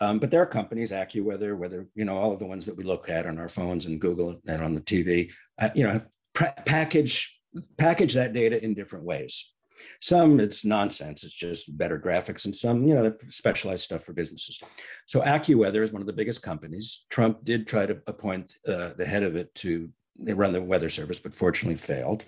Um, 0.00 0.18
but 0.18 0.30
there 0.30 0.42
are 0.42 0.46
companies, 0.46 0.92
AccuWeather, 0.92 1.56
whether, 1.56 1.88
you 1.94 2.04
know, 2.04 2.18
all 2.18 2.32
of 2.32 2.38
the 2.38 2.46
ones 2.46 2.66
that 2.66 2.76
we 2.76 2.84
look 2.84 3.08
at 3.08 3.26
on 3.26 3.38
our 3.38 3.48
phones 3.48 3.86
and 3.86 4.00
Google 4.00 4.40
and 4.46 4.62
on 4.62 4.74
the 4.74 4.80
TV, 4.80 5.32
uh, 5.58 5.70
you 5.74 5.84
know, 5.84 6.02
package 6.34 7.40
package 7.78 8.14
that 8.14 8.32
data 8.32 8.62
in 8.62 8.74
different 8.74 9.04
ways. 9.04 9.53
Some 10.00 10.40
it's 10.40 10.64
nonsense, 10.64 11.24
it's 11.24 11.34
just 11.34 11.76
better 11.76 11.98
graphics, 11.98 12.44
and 12.44 12.54
some, 12.54 12.86
you 12.86 12.94
know, 12.94 13.14
specialized 13.28 13.84
stuff 13.84 14.04
for 14.04 14.12
businesses. 14.12 14.60
So 15.06 15.20
AccuWeather 15.20 15.82
is 15.82 15.92
one 15.92 16.02
of 16.02 16.06
the 16.06 16.12
biggest 16.12 16.42
companies. 16.42 17.06
Trump 17.10 17.44
did 17.44 17.66
try 17.66 17.86
to 17.86 18.00
appoint 18.06 18.56
uh, 18.66 18.90
the 18.96 19.06
head 19.06 19.22
of 19.22 19.36
it 19.36 19.54
to 19.56 19.90
run 20.18 20.52
the 20.52 20.62
weather 20.62 20.90
service, 20.90 21.20
but 21.20 21.34
fortunately 21.34 21.76
failed. 21.76 22.24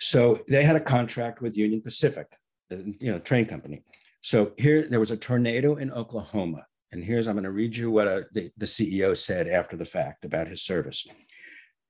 So 0.00 0.40
they 0.48 0.64
had 0.64 0.76
a 0.76 0.80
contract 0.80 1.40
with 1.40 1.56
Union 1.56 1.80
Pacific, 1.80 2.26
you 2.70 3.12
know, 3.12 3.18
train 3.18 3.46
company. 3.46 3.82
So 4.22 4.52
here 4.56 4.88
there 4.88 5.00
was 5.00 5.10
a 5.10 5.16
tornado 5.16 5.76
in 5.76 5.92
Oklahoma. 5.92 6.66
And 6.92 7.04
here's 7.04 7.26
I'm 7.26 7.34
going 7.34 7.44
to 7.44 7.50
read 7.50 7.76
you 7.76 7.90
what 7.90 8.06
a, 8.06 8.26
the, 8.32 8.50
the 8.56 8.66
CEO 8.66 9.16
said 9.16 9.48
after 9.48 9.76
the 9.76 9.84
fact 9.84 10.24
about 10.24 10.48
his 10.48 10.62
service. 10.62 11.06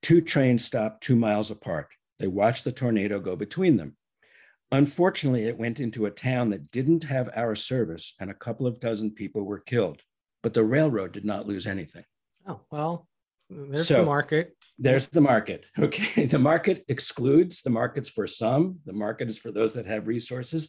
Two 0.01 0.19
trains 0.21 0.65
stopped 0.65 1.03
two 1.03 1.15
miles 1.15 1.51
apart. 1.51 1.89
They 2.19 2.27
watched 2.27 2.63
the 2.63 2.71
tornado 2.71 3.19
go 3.19 3.35
between 3.35 3.77
them. 3.77 3.95
Unfortunately, 4.75 5.45
it 5.45 5.57
went 5.57 5.79
into 5.79 6.05
a 6.05 6.11
town 6.11 6.49
that 6.49 6.69
didn't 6.69 7.05
have 7.05 7.29
our 7.33 7.55
service, 7.55 8.13
and 8.19 8.29
a 8.29 8.33
couple 8.33 8.67
of 8.67 8.79
dozen 8.81 9.09
people 9.11 9.43
were 9.43 9.59
killed. 9.59 10.01
But 10.43 10.53
the 10.53 10.63
railroad 10.65 11.13
did 11.13 11.23
not 11.23 11.47
lose 11.47 11.65
anything. 11.65 12.03
Oh, 12.45 12.59
well, 12.69 13.07
there's 13.49 13.87
So- 13.87 13.99
the 13.99 14.05
market. 14.05 14.55
There's 14.77 15.07
the 15.07 15.21
market. 15.21 15.63
Okay. 15.79 16.25
The 16.25 16.39
market 16.39 16.83
excludes, 16.89 17.61
the 17.61 17.69
market's 17.69 18.09
for 18.09 18.27
some, 18.27 18.79
the 18.85 18.91
market 18.93 19.29
is 19.29 19.37
for 19.37 19.51
those 19.51 19.73
that 19.75 19.85
have 19.85 20.07
resources. 20.07 20.67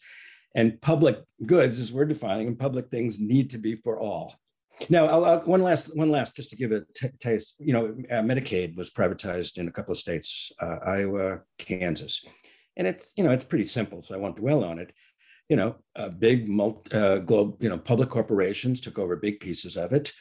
And 0.55 0.81
public 0.81 1.19
goods, 1.45 1.81
as 1.81 1.93
we're 1.93 2.05
defining, 2.05 2.47
and 2.47 2.59
public 2.59 2.89
things 2.91 3.19
need 3.21 3.51
to 3.51 3.59
be 3.59 3.75
for 3.75 3.99
all. 4.01 4.37
Now, 4.89 5.07
I'll, 5.07 5.25
I'll- 5.25 5.41
one 5.41 5.63
last, 5.63 5.97
one 5.97 6.11
last, 6.13 6.37
just 6.37 6.51
to 6.51 6.57
give 6.57 6.71
a 6.71 6.83
t- 6.95 7.09
taste. 7.19 7.57
You 7.59 7.73
know, 7.73 7.85
uh, 8.11 8.23
Medicaid 8.23 8.77
was 8.77 8.91
privatized 8.93 9.59
in 9.59 9.67
a 9.67 9.73
couple 9.73 9.91
of 9.93 9.99
states, 9.99 10.53
uh, 10.63 10.77
Iowa, 10.87 11.41
Kansas, 11.59 12.25
and 12.77 12.87
it's 12.87 13.13
you 13.17 13.25
know 13.25 13.31
it's 13.31 13.45
pretty 13.45 13.65
simple, 13.65 14.03
so 14.03 14.15
I 14.15 14.19
won't 14.19 14.37
dwell 14.37 14.65
on 14.65 14.79
it. 14.79 14.93
You 15.49 15.57
know, 15.57 15.77
uh, 15.95 16.09
big 16.09 16.49
multi, 16.49 16.97
uh, 16.97 17.19
globe, 17.19 17.63
you 17.63 17.69
know, 17.69 17.79
public 17.79 18.09
corporations 18.11 18.81
took 18.81 18.99
over 18.99 19.15
big 19.17 19.39
pieces 19.41 19.77
of 19.77 19.93
it. 19.93 20.13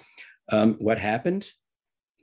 Um, 0.52 0.76
what 0.76 1.00
happened? 1.00 1.50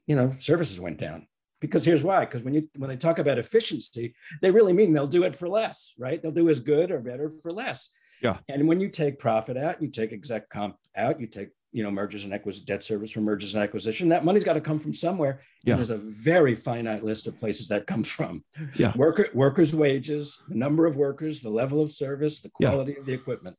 You 0.07 0.15
know, 0.17 0.35
services 0.39 0.79
went 0.79 0.99
down 0.99 1.27
because 1.61 1.85
here's 1.85 2.03
why 2.05 2.25
because 2.25 2.43
when 2.43 2.55
you 2.55 2.69
when 2.77 2.91
they 2.91 2.97
talk 2.97 3.19
about 3.19 3.39
efficiency 3.39 4.15
they 4.43 4.51
really 4.51 4.73
mean 4.73 4.93
they'll 4.93 5.07
do 5.07 5.23
it 5.23 5.37
for 5.37 5.49
less 5.49 5.95
right 5.97 6.21
they'll 6.21 6.33
do 6.33 6.49
as 6.51 6.59
good 6.61 6.91
or 6.91 6.99
better 6.99 7.31
for 7.41 7.53
less 7.53 7.89
Yeah. 8.21 8.39
and 8.49 8.67
when 8.67 8.81
you 8.81 8.89
take 8.89 9.21
profit 9.21 9.57
out 9.57 9.81
you 9.81 9.89
take 9.89 10.13
exec 10.13 10.51
comp 10.51 10.77
out 10.97 11.21
you 11.21 11.29
take 11.29 11.51
you 11.73 11.83
know 11.83 11.91
mergers 11.91 12.25
and 12.25 12.33
acquisition 12.33 12.67
debt 12.67 12.85
service 12.85 13.11
for 13.11 13.21
mergers 13.21 13.55
and 13.55 13.65
acquisition 13.65 14.09
that 14.11 14.25
money's 14.25 14.45
got 14.45 14.53
to 14.55 14.61
come 14.61 14.79
from 14.79 14.93
somewhere 14.93 15.41
Yeah. 15.65 15.73
and 15.73 15.79
there's 15.79 15.91
a 15.91 15.97
very 15.97 16.55
finite 16.55 17.03
list 17.05 17.27
of 17.27 17.37
places 17.39 17.69
that 17.69 17.87
comes 17.87 18.09
from 18.09 18.45
Yeah. 18.77 18.93
worker 18.97 19.29
workers 19.35 19.75
wages 19.75 20.39
the 20.49 20.55
number 20.55 20.87
of 20.87 20.97
workers 20.97 21.41
the 21.41 21.51
level 21.51 21.81
of 21.81 21.91
service 21.91 22.41
the 22.41 22.51
Yeah. 22.61 22.69
quality 22.71 22.97
of 22.97 23.07
the 23.07 23.13
equipment 23.13 23.57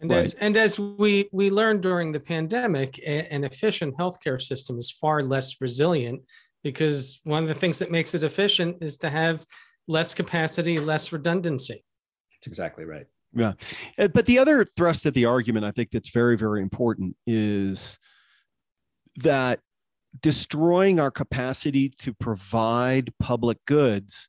And 0.00 0.10
as 0.12 0.34
and 0.34 0.56
as 0.56 0.78
we 0.78 1.28
we 1.32 1.48
learned 1.50 1.80
during 1.82 2.10
the 2.12 2.20
pandemic, 2.34 2.98
a- 2.98 3.26
an 3.36 3.44
efficient 3.44 3.96
healthcare 3.96 4.40
system 4.42 4.76
is 4.76 4.90
far 4.90 5.22
less 5.22 5.60
resilient 5.60 6.20
because 6.64 7.20
one 7.24 7.42
of 7.44 7.48
the 7.48 7.54
things 7.62 7.78
that 7.78 7.90
makes 7.90 8.12
it 8.14 8.22
efficient 8.24 8.82
is 8.82 8.96
to 8.98 9.08
have 9.10 9.46
less 9.86 10.14
capacity, 10.14 10.80
less 10.80 11.12
redundancy. 11.12 11.78
that's 12.34 12.48
exactly 12.48 12.84
right 12.84 13.06
Uh, 13.38 14.08
But 14.08 14.26
the 14.26 14.38
other 14.38 14.64
thrust 14.64 15.06
of 15.06 15.14
the 15.14 15.24
argument, 15.24 15.64
I 15.64 15.70
think 15.70 15.90
that's 15.90 16.10
very, 16.10 16.36
very 16.36 16.60
important 16.60 17.16
is 17.26 17.98
that 19.16 19.60
destroying 20.20 21.00
our 21.00 21.10
capacity 21.10 21.88
to 21.88 22.12
provide 22.12 23.12
public 23.18 23.58
goods 23.66 24.28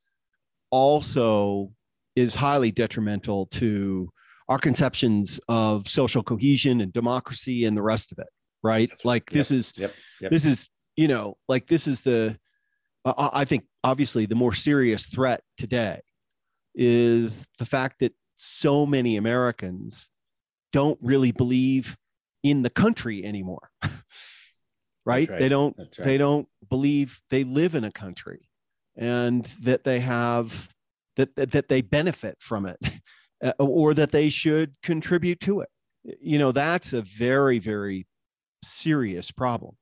also 0.72 1.72
is 2.16 2.36
highly 2.36 2.72
detrimental 2.72 3.48
to 3.48 4.10
our 4.50 4.58
conceptions 4.58 5.40
of 5.48 5.88
social 5.88 6.24
cohesion 6.24 6.82
and 6.82 6.92
democracy 6.94 7.66
and 7.66 7.76
the 7.76 7.82
rest 7.82 8.12
of 8.12 8.20
it, 8.20 8.28
right? 8.62 8.90
That's 8.90 9.06
right. 9.06 9.10
Like 9.10 9.30
this 9.30 9.52
is 9.52 9.74
yep 9.78 9.94
yep 10.22 10.32
this 10.32 10.46
is 10.46 10.68
you 10.96 11.08
know 11.08 11.38
like 11.48 11.68
this 11.68 11.88
is 11.88 12.02
the 12.02 12.38
I 13.06 13.30
I 13.34 13.46
think 13.46 13.66
obviously 13.84 14.26
the 14.26 14.36
more 14.36 14.54
serious 14.54 15.06
threat 15.06 15.42
today 15.58 16.02
is 16.76 17.48
the 17.58 17.66
fact 17.66 18.00
that 18.00 18.14
so 18.36 18.86
many 18.86 19.18
Americans 19.18 20.10
don't 20.72 20.98
really 21.02 21.32
believe 21.32 21.98
in 22.44 22.62
the 22.62 22.70
country 22.70 23.24
anymore. 23.24 23.70
right? 25.06 25.30
right. 25.30 25.40
They 25.40 25.50
don't 25.50 25.76
right 25.78 25.92
they 26.00 26.18
don't 26.18 26.48
believe 26.70 27.22
they 27.30 27.44
live 27.44 27.76
in 27.76 27.84
a 27.84 27.92
country 27.92 28.50
and 28.98 29.46
that 29.62 29.84
they 29.84 30.00
have 30.00 30.70
that 31.16 31.36
that, 31.36 31.52
that 31.52 31.70
they 31.70 31.82
benefit 31.82 32.38
from 32.40 32.66
it 32.66 32.78
uh, 33.44 33.52
or 33.60 33.94
that 33.94 34.12
they 34.12 34.30
should 34.30 34.76
contribute 34.82 35.40
to 35.42 35.62
it. 35.62 35.70
You 36.22 36.38
know, 36.38 36.52
that's 36.52 36.94
a 36.94 37.02
very 37.02 37.60
very 37.60 38.08
serious 38.64 39.32
problem. 39.32 39.76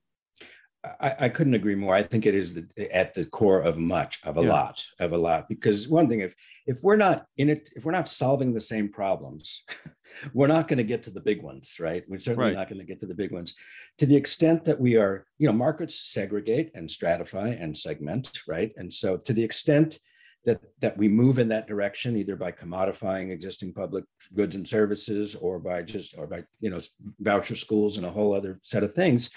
I, 0.84 1.14
I 1.20 1.28
couldn't 1.28 1.54
agree 1.54 1.76
more. 1.76 1.94
I 1.94 2.02
think 2.02 2.26
it 2.26 2.34
is 2.34 2.54
the, 2.54 2.66
at 2.94 3.14
the 3.14 3.24
core 3.24 3.60
of 3.60 3.78
much, 3.78 4.18
of 4.24 4.36
a 4.36 4.42
Yeah. 4.42 4.48
lot, 4.52 4.84
of 4.98 5.12
a 5.12 5.16
lot. 5.18 5.48
Because 5.48 5.88
one 5.88 6.08
thing, 6.08 6.20
if 6.20 6.34
if 6.66 6.78
we're 6.82 6.96
not 6.96 7.26
in 7.36 7.48
it, 7.50 7.70
if 7.76 7.84
we're 7.84 7.92
not 7.92 8.08
solving 8.08 8.52
the 8.52 8.60
same 8.60 8.88
problems, 8.88 9.64
we're 10.34 10.48
not 10.48 10.66
going 10.68 10.78
to 10.78 10.84
get 10.84 11.04
to 11.04 11.10
the 11.10 11.20
big 11.20 11.42
ones, 11.42 11.76
right? 11.80 12.04
We're 12.08 12.18
certainly 12.20 12.48
Right. 12.48 12.56
not 12.56 12.68
going 12.68 12.80
to 12.80 12.84
get 12.84 13.00
to 13.00 13.06
the 13.06 13.14
big 13.14 13.30
ones. 13.32 13.54
To 13.98 14.06
the 14.06 14.16
extent 14.16 14.64
that 14.64 14.80
we 14.80 14.96
are, 14.96 15.24
you 15.38 15.46
know, 15.46 15.52
markets 15.52 15.94
segregate 16.08 16.70
and 16.74 16.88
stratify 16.88 17.60
and 17.62 17.76
segment, 17.78 18.40
right? 18.48 18.72
And 18.76 18.92
so, 18.92 19.16
to 19.18 19.32
the 19.32 19.44
extent 19.44 20.00
that 20.44 20.60
that 20.80 20.96
we 20.96 21.08
move 21.08 21.38
in 21.38 21.48
that 21.48 21.68
direction, 21.68 22.16
either 22.16 22.36
by 22.36 22.52
commodifying 22.52 23.30
existing 23.30 23.72
public 23.72 24.04
goods 24.34 24.56
and 24.56 24.66
services, 24.66 25.34
or 25.34 25.58
by 25.58 25.82
just, 25.82 26.16
or 26.18 26.26
by 26.26 26.42
you 26.60 26.70
know, 26.70 26.80
voucher 27.20 27.56
schools 27.56 27.96
and 27.96 28.06
a 28.06 28.10
whole 28.10 28.34
other 28.34 28.58
set 28.62 28.82
of 28.82 28.92
things, 28.92 29.30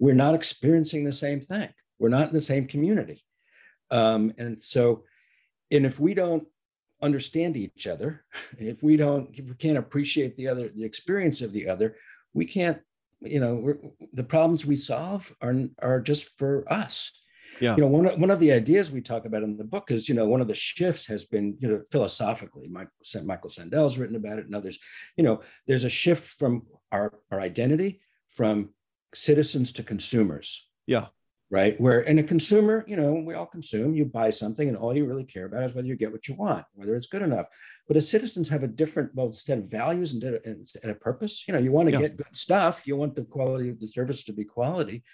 we're 0.00 0.14
not 0.14 0.34
experiencing 0.34 1.04
the 1.04 1.12
same 1.12 1.40
thing. 1.40 1.68
We're 1.98 2.08
not 2.08 2.28
in 2.28 2.34
the 2.34 2.42
same 2.42 2.66
community. 2.66 3.24
Um, 3.90 4.32
and 4.38 4.58
so, 4.58 5.04
and 5.70 5.86
if 5.86 6.00
we 6.00 6.14
don't 6.14 6.46
understand 7.02 7.56
each 7.56 7.86
other, 7.86 8.24
if 8.58 8.82
we 8.82 8.96
don't, 8.96 9.30
if 9.34 9.46
we 9.46 9.54
can't 9.54 9.78
appreciate 9.78 10.36
the 10.36 10.48
other, 10.48 10.68
the 10.68 10.84
experience 10.84 11.42
of 11.42 11.52
the 11.52 11.68
other, 11.68 11.96
we 12.32 12.46
can't, 12.46 12.78
you 13.20 13.40
know, 13.40 13.74
the 14.12 14.24
problems 14.24 14.64
we 14.64 14.76
solve 14.76 15.34
are, 15.40 15.54
are 15.80 16.00
just 16.00 16.36
for 16.38 16.70
us. 16.72 17.12
Yeah. 17.60 17.74
You 17.76 17.82
know, 17.82 17.88
one, 17.88 18.06
of- 18.06 18.18
one 18.20 18.30
of 18.30 18.40
the 18.40 18.52
ideas 18.52 18.90
we 18.90 19.00
talk 19.00 19.24
about 19.24 19.42
in 19.42 19.56
the 19.56 19.64
book 19.64 19.90
is, 19.90 20.08
you 20.08 20.14
know, 20.14 20.26
one 20.26 20.40
of 20.40 20.48
the 20.48 20.54
shifts 20.54 21.06
has 21.06 21.24
been, 21.24 21.56
you 21.60 21.68
know, 21.68 21.82
philosophically, 21.90 22.68
Michael, 22.68 22.92
Michael 23.24 23.50
Sandel's 23.50 23.98
written 23.98 24.16
about 24.16 24.38
it 24.38 24.46
and 24.46 24.54
others, 24.54 24.78
you 25.16 25.24
know, 25.24 25.40
there's 25.66 25.84
a 25.84 25.88
shift 25.90 26.38
from 26.38 26.62
our, 26.92 27.12
our 27.30 27.40
identity 27.40 28.00
from 28.30 28.70
citizens 29.14 29.72
to 29.72 29.82
consumers. 29.82 30.68
Yeah. 30.86 31.06
Right. 31.48 31.80
Where 31.80 32.00
in 32.00 32.18
a 32.18 32.24
consumer, 32.24 32.84
you 32.88 32.96
know, 32.96 33.12
we 33.14 33.34
all 33.34 33.46
consume, 33.46 33.94
you 33.94 34.04
buy 34.04 34.30
something, 34.30 34.66
and 34.66 34.76
all 34.76 34.96
you 34.96 35.06
really 35.06 35.22
care 35.22 35.44
about 35.46 35.62
is 35.62 35.74
whether 35.74 35.86
you 35.86 35.94
get 35.94 36.10
what 36.10 36.26
you 36.26 36.34
want, 36.34 36.64
whether 36.74 36.96
it's 36.96 37.06
good 37.06 37.22
enough. 37.22 37.46
But 37.86 37.96
as 37.96 38.10
citizens 38.10 38.48
have 38.48 38.64
a 38.64 38.66
different 38.68 39.14
both 39.14 39.36
set 39.36 39.58
of 39.58 39.70
values 39.70 40.12
and, 40.14 40.24
a- 40.24 40.44
and 40.44 40.90
a 40.90 40.94
purpose. 40.96 41.46
You 41.46 41.54
know, 41.54 41.60
you 41.60 41.70
want 41.70 41.86
to 41.88 41.92
Yeah. 41.92 42.00
get 42.00 42.16
good 42.16 42.36
stuff, 42.36 42.84
you 42.84 42.96
want 42.96 43.14
the 43.14 43.22
quality 43.22 43.68
of 43.68 43.78
the 43.78 43.86
service 43.86 44.24
to 44.24 44.32
be 44.32 44.44
quality, 44.44 45.04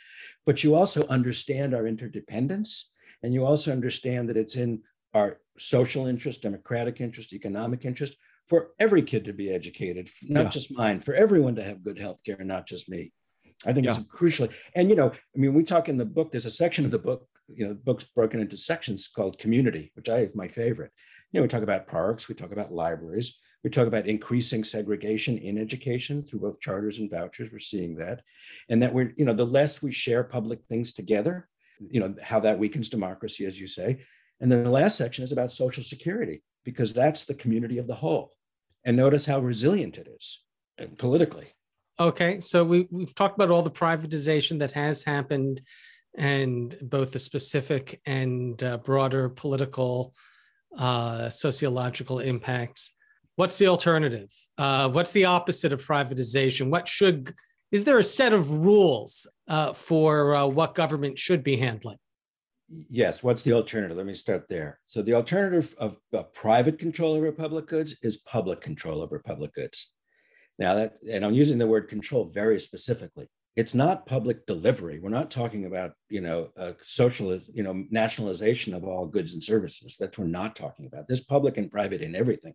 but 0.46 0.64
you 0.64 0.74
also 0.74 1.06
understand 1.08 1.74
our 1.74 1.86
interdependence. 1.86 2.90
And 3.22 3.34
you 3.34 3.44
also 3.44 3.70
understand 3.70 4.30
that 4.30 4.38
it's 4.38 4.56
in 4.56 4.82
our 5.12 5.38
social 5.58 6.06
interest, 6.06 6.42
democratic 6.42 7.00
interest, 7.02 7.34
economic 7.34 7.84
interest 7.84 8.16
for 8.48 8.70
every 8.80 9.02
kid 9.02 9.26
to 9.26 9.34
be 9.34 9.50
educated, 9.50 10.08
not 10.22 10.44
Yeah. 10.44 10.50
just 10.50 10.72
mine, 10.72 11.02
for 11.02 11.12
everyone 11.14 11.56
to 11.56 11.62
have 11.62 11.84
good 11.84 11.98
health 11.98 12.24
care 12.24 12.36
and 12.38 12.48
not 12.48 12.66
just 12.66 12.88
me. 12.88 13.12
I 13.64 13.72
think 13.72 13.84
Yeah. 13.86 13.90
it's 13.96 14.00
crucially, 14.00 14.52
and 14.74 14.88
you 14.90 14.96
know, 14.96 15.10
I 15.10 15.38
mean, 15.38 15.54
we 15.54 15.64
talk 15.64 15.88
in 15.88 15.96
the 15.96 16.04
book, 16.04 16.30
there's 16.30 16.46
a 16.46 16.50
section 16.50 16.84
of 16.84 16.90
the 16.90 16.98
book, 16.98 17.28
you 17.48 17.64
know, 17.64 17.72
the 17.72 17.80
book's 17.80 18.04
broken 18.04 18.40
into 18.40 18.56
sections 18.56 19.08
called 19.08 19.38
community, 19.38 19.92
which 19.94 20.08
I 20.08 20.18
is 20.20 20.34
my 20.34 20.48
favorite. 20.48 20.90
You 21.30 21.38
know, 21.38 21.42
we 21.42 21.48
talk 21.48 21.62
about 21.62 21.86
parks, 21.86 22.28
we 22.28 22.34
talk 22.34 22.52
about 22.52 22.72
libraries, 22.72 23.38
we 23.64 23.70
talk 23.70 23.86
about 23.86 24.06
increasing 24.06 24.64
segregation 24.64 25.38
in 25.38 25.58
education 25.58 26.22
through 26.22 26.40
both 26.40 26.60
charters 26.60 26.98
and 26.98 27.10
vouchers. 27.10 27.50
We're 27.52 27.58
seeing 27.58 27.96
that. 27.96 28.22
And 28.68 28.82
that 28.82 28.92
we're, 28.92 29.12
you 29.16 29.24
know, 29.24 29.32
the 29.32 29.46
less 29.46 29.80
we 29.82 29.92
share 29.92 30.24
public 30.24 30.64
things 30.64 30.92
together, 30.92 31.48
you 31.80 32.00
know, 32.00 32.14
how 32.22 32.40
that 32.40 32.58
weakens 32.58 32.88
democracy, 32.88 33.46
as 33.46 33.60
you 33.60 33.66
say. 33.66 34.04
And 34.40 34.50
then 34.50 34.64
the 34.64 34.70
last 34.70 34.96
section 34.96 35.22
is 35.24 35.32
about 35.32 35.52
social 35.52 35.82
security, 35.82 36.42
because 36.64 36.92
that's 36.92 37.24
the 37.24 37.34
community 37.34 37.78
of 37.78 37.86
the 37.86 37.94
whole. 37.94 38.32
And 38.84 38.96
notice 38.96 39.26
how 39.26 39.40
resilient 39.40 39.96
it 39.98 40.08
is 40.08 40.42
uh, 40.80 40.86
politically. 40.98 41.48
Okay, 42.00 42.40
so 42.40 42.64
we 42.64 42.88
we've 42.90 43.14
talked 43.14 43.36
about 43.36 43.50
all 43.50 43.62
the 43.62 43.70
privatization 43.70 44.58
that 44.60 44.72
has 44.72 45.04
happened, 45.04 45.60
and 46.16 46.76
both 46.82 47.12
the 47.12 47.18
specific 47.18 48.00
and 48.06 48.62
uh, 48.62 48.78
broader 48.78 49.28
political, 49.28 50.14
uh, 50.78 51.28
sociological 51.30 52.20
impacts. 52.20 52.92
What's 53.36 53.58
the 53.58 53.68
alternative? 53.68 54.30
Uh, 54.58 54.88
what's 54.90 55.12
the 55.12 55.26
opposite 55.26 55.72
of 55.72 55.84
privatization? 55.84 56.70
What 56.70 56.88
should 56.88 57.32
is 57.72 57.84
there 57.84 57.98
a 57.98 58.04
set 58.04 58.34
of 58.34 58.50
rules 58.50 59.26
uh, 59.48 59.72
for 59.72 60.34
uh, 60.34 60.46
what 60.46 60.74
government 60.74 61.18
should 61.18 61.42
be 61.42 61.56
handling? 61.56 61.96
Yes. 62.90 63.22
What's 63.22 63.42
the 63.42 63.54
alternative? 63.54 63.96
Let 63.96 64.06
me 64.06 64.14
start 64.14 64.44
there. 64.48 64.78
So 64.86 65.02
the 65.02 65.14
alternative 65.14 65.74
of, 65.78 65.96
of 66.12 66.32
private 66.32 66.78
control 66.78 67.14
over 67.14 67.32
public 67.32 67.66
goods 67.66 67.98
is 68.02 68.18
public 68.18 68.60
control 68.60 69.02
over 69.02 69.18
public 69.18 69.54
goods. 69.54 69.92
Now 70.58 70.74
that, 70.74 70.94
and 71.10 71.24
I'm 71.24 71.34
using 71.34 71.58
the 71.58 71.66
word 71.66 71.88
control 71.88 72.24
very 72.24 72.58
specifically. 72.60 73.28
It's 73.54 73.74
not 73.74 74.06
public 74.06 74.46
delivery. 74.46 74.98
We're 74.98 75.10
not 75.10 75.30
talking 75.30 75.66
about, 75.66 75.92
you 76.08 76.22
know, 76.22 76.48
a 76.56 76.74
social, 76.82 77.38
you 77.52 77.62
know, 77.62 77.84
nationalization 77.90 78.72
of 78.72 78.84
all 78.84 79.06
goods 79.06 79.34
and 79.34 79.44
services. 79.44 79.96
That's 79.98 80.16
what 80.16 80.24
we're 80.24 80.30
not 80.30 80.56
talking 80.56 80.86
about. 80.86 81.06
There's 81.06 81.24
public 81.24 81.58
and 81.58 81.70
private 81.70 82.00
in 82.00 82.14
everything. 82.14 82.54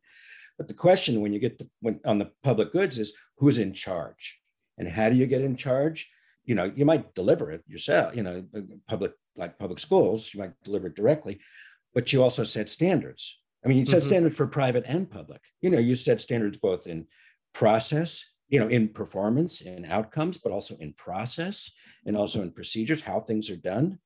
But 0.57 0.67
the 0.67 0.73
question 0.73 1.21
when 1.21 1.33
you 1.33 1.39
get 1.39 1.59
to, 1.59 1.69
when 1.81 1.99
on 2.03 2.17
the 2.17 2.31
public 2.43 2.71
goods 2.71 2.97
is 2.97 3.13
who's 3.37 3.59
in 3.59 3.73
charge, 3.73 4.39
and 4.79 4.87
how 4.87 5.09
do 5.09 5.15
you 5.15 5.27
get 5.27 5.41
in 5.41 5.55
charge? 5.55 6.09
you 6.47 6.55
know, 6.55 6.71
you 6.75 6.85
might 6.85 7.13
deliver 7.13 7.51
it 7.51 7.61
yourself, 7.67 8.15
you 8.15 8.23
know, 8.23 8.43
public 8.87 9.11
like 9.35 9.59
public 9.59 9.79
schools, 9.79 10.33
you 10.33 10.39
might 10.39 10.53
deliver 10.63 10.87
it 10.87 10.95
directly, 10.95 11.39
but 11.93 12.11
you 12.11 12.23
also 12.23 12.43
set 12.43 12.69
standards. 12.69 13.39
I 13.63 13.67
mean, 13.67 13.77
you 13.77 13.85
set 13.85 13.99
mm-hmm. 13.99 14.07
standards 14.07 14.35
for 14.37 14.47
private 14.47 14.85
and 14.87 15.11
public. 15.11 15.41
You 15.61 15.69
know, 15.69 15.77
you 15.77 15.93
set 15.93 16.21
standards 16.21 16.57
both 16.57 16.87
in 16.87 17.05
process, 17.53 18.25
you 18.49 18.59
know, 18.59 18.67
in 18.67 18.89
performance 18.89 19.61
and 19.61 19.85
outcomes, 19.85 20.37
but 20.37 20.51
also 20.51 20.77
in 20.77 20.93
process 20.93 21.71
and 22.05 22.15
also 22.15 22.41
in 22.41 22.51
procedures, 22.51 23.01
how 23.01 23.19
things 23.19 23.49
are 23.49 23.57
done. 23.57 23.99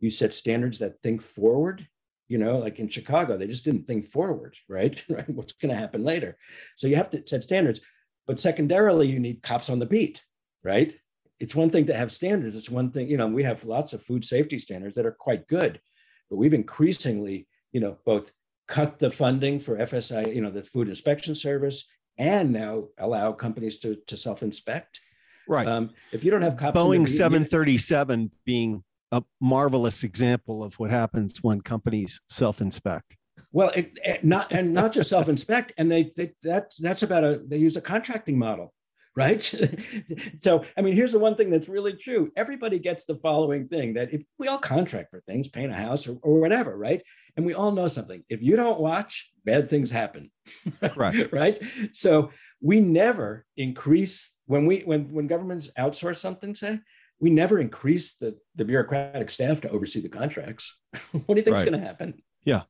You 0.00 0.10
set 0.10 0.32
standards 0.32 0.78
that 0.78 1.00
think 1.02 1.22
forward. 1.22 1.86
You 2.28 2.36
know, 2.36 2.58
like 2.58 2.78
in 2.78 2.88
Chicago, 2.88 3.38
they 3.38 3.46
just 3.46 3.64
didn't 3.64 3.86
think 3.86 4.06
forward, 4.06 4.56
right? 4.68 5.02
right? 5.08 5.28
What's 5.30 5.54
going 5.54 5.74
to 5.74 5.80
happen 5.80 6.04
later? 6.04 6.36
So 6.76 6.86
you 6.86 6.96
have 6.96 7.10
to 7.10 7.22
set 7.26 7.42
standards. 7.42 7.80
But 8.26 8.38
secondarily, 8.38 9.08
you 9.08 9.18
need 9.18 9.42
cops 9.42 9.70
on 9.70 9.78
the 9.78 9.86
beat, 9.86 10.22
right? 10.62 10.94
It's 11.40 11.54
one 11.54 11.70
thing 11.70 11.86
to 11.86 11.96
have 11.96 12.12
standards. 12.12 12.54
It's 12.54 12.68
one 12.68 12.90
thing, 12.90 13.08
you 13.08 13.16
know, 13.16 13.26
we 13.26 13.44
have 13.44 13.64
lots 13.64 13.94
of 13.94 14.02
food 14.02 14.24
safety 14.24 14.58
standards 14.58 14.96
that 14.96 15.06
are 15.06 15.16
quite 15.18 15.46
good, 15.46 15.80
but 16.28 16.36
we've 16.36 16.52
increasingly, 16.52 17.48
you 17.72 17.80
know, 17.80 17.96
both 18.04 18.32
cut 18.66 18.98
the 18.98 19.10
funding 19.10 19.58
for 19.58 19.78
FSI, 19.78 20.34
you 20.34 20.42
know, 20.42 20.50
the 20.50 20.62
Food 20.62 20.88
Inspection 20.88 21.34
Service, 21.34 21.90
and 22.18 22.52
now 22.52 22.84
allow 22.98 23.32
companies 23.32 23.78
to, 23.78 23.96
to 24.06 24.16
self-inspect. 24.16 25.00
Right. 25.46 25.66
Um, 25.66 25.90
if 26.12 26.24
you 26.24 26.30
don't 26.30 26.42
have 26.42 26.56
cops, 26.56 26.78
Boeing 26.78 27.08
737 27.08 28.30
being 28.44 28.84
a 29.12 29.22
marvelous 29.40 30.04
example 30.04 30.62
of 30.62 30.74
what 30.74 30.90
happens 30.90 31.38
when 31.42 31.60
companies 31.62 32.20
self-inspect. 32.28 33.16
Well, 33.52 33.70
it, 33.74 33.98
it 34.04 34.24
not 34.24 34.52
and 34.52 34.74
not 34.74 34.92
just 34.92 35.08
self-inspect, 35.08 35.72
and 35.78 35.90
they, 35.90 36.12
they 36.16 36.32
that 36.42 36.72
that's 36.78 37.02
about 37.02 37.24
a 37.24 37.40
they 37.46 37.56
use 37.56 37.76
a 37.76 37.80
contracting 37.80 38.38
model, 38.38 38.74
right? 39.18 39.42
so, 40.36 40.64
I 40.76 40.82
mean, 40.82 40.94
here's 40.94 41.12
the 41.12 41.18
one 41.18 41.34
thing 41.34 41.50
that's 41.50 41.68
really 41.68 41.94
true: 41.94 42.30
everybody 42.36 42.78
gets 42.78 43.04
the 43.04 43.16
following 43.16 43.68
thing 43.68 43.94
that 43.94 44.12
if 44.12 44.22
we 44.38 44.48
all 44.48 44.58
contract 44.58 45.10
for 45.10 45.20
things, 45.20 45.48
paint 45.48 45.72
a 45.72 45.74
house 45.74 46.08
or, 46.08 46.18
or 46.22 46.40
whatever, 46.40 46.76
right? 46.76 47.02
And 47.36 47.44
we 47.44 47.54
all 47.54 47.72
know 47.72 47.86
something: 47.86 48.24
if 48.28 48.42
you 48.42 48.56
don't 48.56 48.80
watch, 48.80 49.30
bad 49.44 49.68
things 49.68 49.90
happen, 49.90 50.30
right? 50.96 51.32
right? 51.32 51.58
So 51.92 52.30
we 52.60 52.80
never 52.80 53.44
increase 53.56 54.32
when 54.46 54.66
we 54.66 54.80
when 54.80 55.12
when 55.12 55.26
governments 55.26 55.70
outsource 55.78 56.16
something, 56.16 56.54
say 56.54 56.80
we 57.20 57.30
never 57.30 57.58
increase 57.58 58.14
the 58.14 58.38
the 58.56 58.64
bureaucratic 58.64 59.30
staff 59.30 59.60
to 59.62 59.70
oversee 59.70 60.00
the 60.00 60.08
contracts. 60.08 60.78
what 61.12 61.34
do 61.34 61.36
you 61.36 61.42
think 61.42 61.56
is 61.56 61.62
right. 61.62 61.70
going 61.70 61.80
to 61.80 61.86
happen? 61.86 62.22
Yeah 62.44 62.62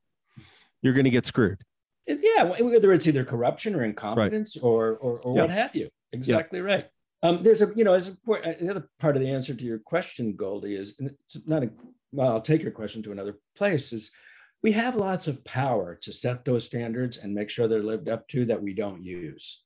you're 0.81 0.93
going 0.93 1.05
to 1.05 1.09
get 1.09 1.25
screwed. 1.25 1.61
Yeah, 2.07 2.43
whether 2.43 2.91
it's 2.91 3.07
either 3.07 3.23
corruption 3.23 3.75
or 3.75 3.83
incompetence 3.83 4.57
right. 4.57 4.63
or 4.63 4.95
or, 4.95 5.19
or 5.19 5.33
what 5.33 5.51
have 5.51 5.75
you. 5.75 5.89
Exactly 6.11 6.61
right. 6.61 6.87
Um, 7.21 7.43
there's 7.43 7.61
a 7.61 7.71
you 7.75 7.83
know 7.83 7.93
as 7.93 8.09
a, 8.09 8.31
uh, 8.31 8.53
the 8.59 8.69
other 8.69 8.89
part 8.99 9.17
of 9.17 9.21
the 9.21 9.29
answer 9.29 9.53
to 9.53 9.65
your 9.65 9.79
question, 9.79 10.35
Goldie, 10.35 10.75
is 10.75 10.99
it's 10.99 11.45
not 11.45 11.63
a 11.63 11.71
well. 12.11 12.31
I'll 12.31 12.41
take 12.41 12.61
your 12.61 12.71
question 12.71 13.03
to 13.03 13.11
another 13.11 13.37
place. 13.55 13.91
Is 13.91 14.11
we 14.63 14.71
have 14.73 14.95
lots 14.95 15.27
of 15.27 15.43
power 15.43 15.95
to 16.01 16.13
set 16.13 16.45
those 16.45 16.65
standards 16.65 17.17
and 17.17 17.33
make 17.33 17.49
sure 17.49 17.67
they're 17.67 17.83
lived 17.83 18.09
up 18.09 18.27
to 18.29 18.45
that 18.45 18.61
we 18.61 18.73
don't 18.73 19.03
use. 19.03 19.63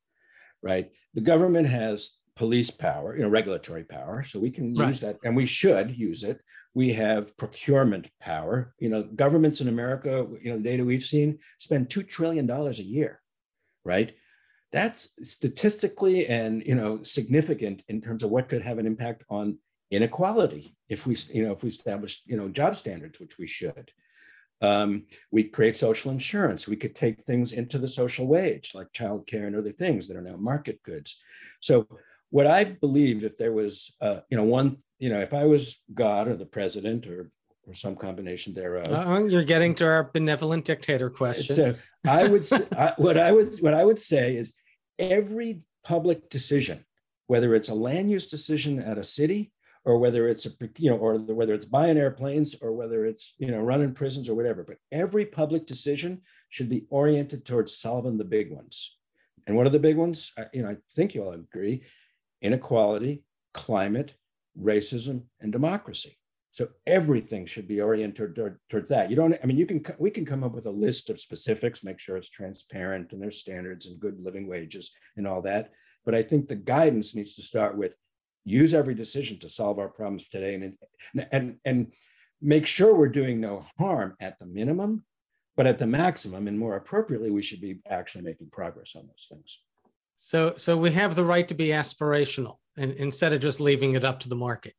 Right. 0.61 0.91
The 1.13 1.21
government 1.21 1.67
has 1.67 2.11
police 2.35 2.71
power, 2.71 3.15
you 3.15 3.21
know, 3.21 3.29
regulatory 3.29 3.83
power, 3.83 4.23
so 4.23 4.39
we 4.39 4.49
can 4.49 4.73
right. 4.73 4.87
use 4.87 5.01
that, 5.01 5.17
and 5.23 5.35
we 5.35 5.45
should 5.45 5.95
use 5.97 6.23
it 6.23 6.41
we 6.73 6.93
have 6.93 7.35
procurement 7.37 8.09
power. 8.19 8.73
You 8.79 8.89
know, 8.89 9.03
governments 9.03 9.61
in 9.61 9.67
America, 9.67 10.25
you 10.41 10.51
know, 10.51 10.57
the 10.57 10.63
data 10.63 10.83
we've 10.83 11.03
seen 11.03 11.39
spend 11.59 11.89
$2 11.89 12.07
trillion 12.07 12.49
a 12.49 12.71
year, 12.71 13.21
right? 13.83 14.15
That's 14.73 15.09
statistically 15.21 16.27
and, 16.27 16.65
you 16.65 16.75
know, 16.75 17.03
significant 17.03 17.83
in 17.87 18.01
terms 18.01 18.23
of 18.23 18.31
what 18.31 18.49
could 18.49 18.63
have 18.63 18.79
an 18.79 18.87
impact 18.87 19.23
on 19.29 19.59
inequality 19.91 20.75
if 20.89 21.07
we, 21.07 21.15
you 21.31 21.45
know, 21.45 21.53
if 21.53 21.63
we 21.63 21.69
establish, 21.69 22.21
you 22.25 22.35
know, 22.35 22.49
job 22.49 22.75
standards, 22.75 23.19
which 23.19 23.37
we 23.37 23.47
should. 23.47 23.91
Um, 24.61 25.05
we 25.29 25.43
create 25.43 25.75
social 25.75 26.11
insurance. 26.11 26.67
We 26.67 26.75
could 26.75 26.95
take 26.95 27.23
things 27.23 27.53
into 27.53 27.77
the 27.77 27.87
social 27.87 28.27
wage, 28.27 28.71
like 28.73 28.91
childcare 28.91 29.45
and 29.45 29.55
other 29.55 29.71
things 29.71 30.07
that 30.07 30.17
are 30.17 30.21
now 30.21 30.37
market 30.37 30.81
goods. 30.83 31.21
So 31.59 31.87
what 32.31 32.47
I 32.47 32.63
believe, 32.63 33.23
if 33.23 33.37
there 33.37 33.51
was, 33.51 33.93
uh, 34.01 34.21
you 34.29 34.37
know, 34.37 34.43
one 34.43 34.77
you 35.03 35.09
know, 35.09 35.19
if 35.19 35.33
I 35.33 35.43
was 35.43 35.81
God 35.93 36.29
or 36.29 36.37
the 36.37 36.45
president 36.45 37.07
or 37.07 37.29
or 37.67 37.73
some 37.73 37.95
combination 37.95 38.53
thereof. 38.53 38.91
Uh, 38.91 39.25
you're 39.25 39.43
getting 39.43 39.75
to 39.75 39.85
our 39.85 40.09
benevolent 40.13 40.65
dictator 40.65 41.09
question. 41.09 41.55
So 41.55 41.75
I 42.05 42.27
would 42.27 42.45
I, 42.77 42.93
what 42.97 43.17
I 43.17 43.31
would 43.31 43.49
what 43.59 43.73
I 43.73 43.83
would 43.83 43.99
say 43.99 44.35
is 44.35 44.53
every 45.11 45.61
public 45.83 46.29
decision, 46.29 46.85
whether 47.27 47.55
it's 47.55 47.69
a 47.69 47.73
land 47.73 48.11
use 48.11 48.27
decision 48.27 48.79
at 48.79 48.97
a 48.97 49.03
city 49.03 49.51
or 49.85 49.97
whether 49.97 50.27
it's 50.27 50.45
a 50.45 50.51
you 50.77 50.89
know 50.89 50.97
or 50.97 51.17
whether 51.17 51.53
it's 51.53 51.65
buying 51.65 51.97
airplanes 51.97 52.55
or 52.61 52.71
whether 52.71 53.05
it's 53.05 53.33
you 53.37 53.51
know 53.51 53.59
running 53.59 53.93
prisons 53.93 54.29
or 54.29 54.35
whatever, 54.35 54.63
but 54.63 54.77
every 54.91 55.25
public 55.25 55.65
decision 55.65 56.21
should 56.49 56.69
be 56.69 56.85
oriented 56.89 57.45
towards 57.45 57.75
solving 57.75 58.17
the 58.17 58.23
big 58.23 58.51
ones. 58.51 58.97
And 59.45 59.57
what 59.57 59.67
are 59.67 59.71
the 59.71 59.79
big 59.79 59.97
ones? 59.97 60.31
I, 60.37 60.45
you 60.53 60.63
know, 60.63 60.69
I 60.69 60.77
think 60.95 61.13
you 61.13 61.23
all 61.23 61.33
agree: 61.33 61.83
inequality, 62.41 63.23
climate, 63.53 64.13
racism, 64.59 65.23
and 65.41 65.51
democracy. 65.51 66.17
So 66.53 66.67
everything 66.85 67.47
should 67.47 67.67
be 67.67 67.81
oriented 67.81 68.39
towards 68.69 68.89
that. 68.89 69.09
You 69.09 69.15
don't, 69.15 69.35
I 69.41 69.47
mean, 69.47 69.57
you 69.57 69.65
can, 69.65 69.83
we 69.97 70.11
can 70.11 70.23
come 70.23 70.43
up 70.43 70.53
with 70.53 70.67
a 70.67 70.71
list 70.71 71.09
of 71.09 71.19
specifics, 71.19 71.83
make 71.83 71.99
sure 71.99 72.15
it's 72.15 72.29
transparent 72.29 73.11
and 73.11 73.19
there's 73.19 73.39
standards 73.39 73.87
and 73.87 73.99
good 73.99 74.23
living 74.23 74.47
wages 74.47 74.91
and 75.17 75.27
all 75.27 75.41
that. 75.41 75.71
But 76.05 76.13
I 76.13 76.21
think 76.21 76.47
the 76.47 76.55
guidance 76.55 77.15
needs 77.15 77.35
to 77.37 77.41
start 77.41 77.75
with 77.75 77.95
use 78.45 78.75
every 78.75 78.93
decision 78.93 79.39
to 79.39 79.49
solve 79.49 79.79
our 79.79 79.87
problems 79.87 80.29
today 80.29 80.53
and, 80.53 81.27
and, 81.31 81.57
and 81.65 81.91
make 82.39 82.67
sure 82.67 82.93
we're 82.93 83.07
doing 83.07 83.41
no 83.41 83.65
harm 83.79 84.15
at 84.19 84.37
the 84.37 84.45
minimum, 84.45 85.05
but 85.57 85.65
at 85.65 85.79
the 85.79 85.87
maximum 85.87 86.47
and 86.47 86.59
more 86.59 86.75
appropriately, 86.75 87.31
we 87.31 87.41
should 87.41 87.61
be 87.61 87.79
actually 87.89 88.25
making 88.25 88.51
progress 88.51 88.95
on 88.95 89.07
those 89.07 89.25
things. 89.27 89.57
So, 90.17 90.53
so 90.57 90.77
we 90.77 90.91
have 90.91 91.15
the 91.15 91.25
right 91.25 91.47
to 91.47 91.55
be 91.55 91.69
aspirational 91.69 92.57
and 92.77 92.91
instead 92.91 93.33
of 93.33 93.41
just 93.41 93.59
leaving 93.59 93.95
it 93.95 94.05
up 94.05 94.19
to 94.19 94.29
the 94.29 94.35
market. 94.35 94.75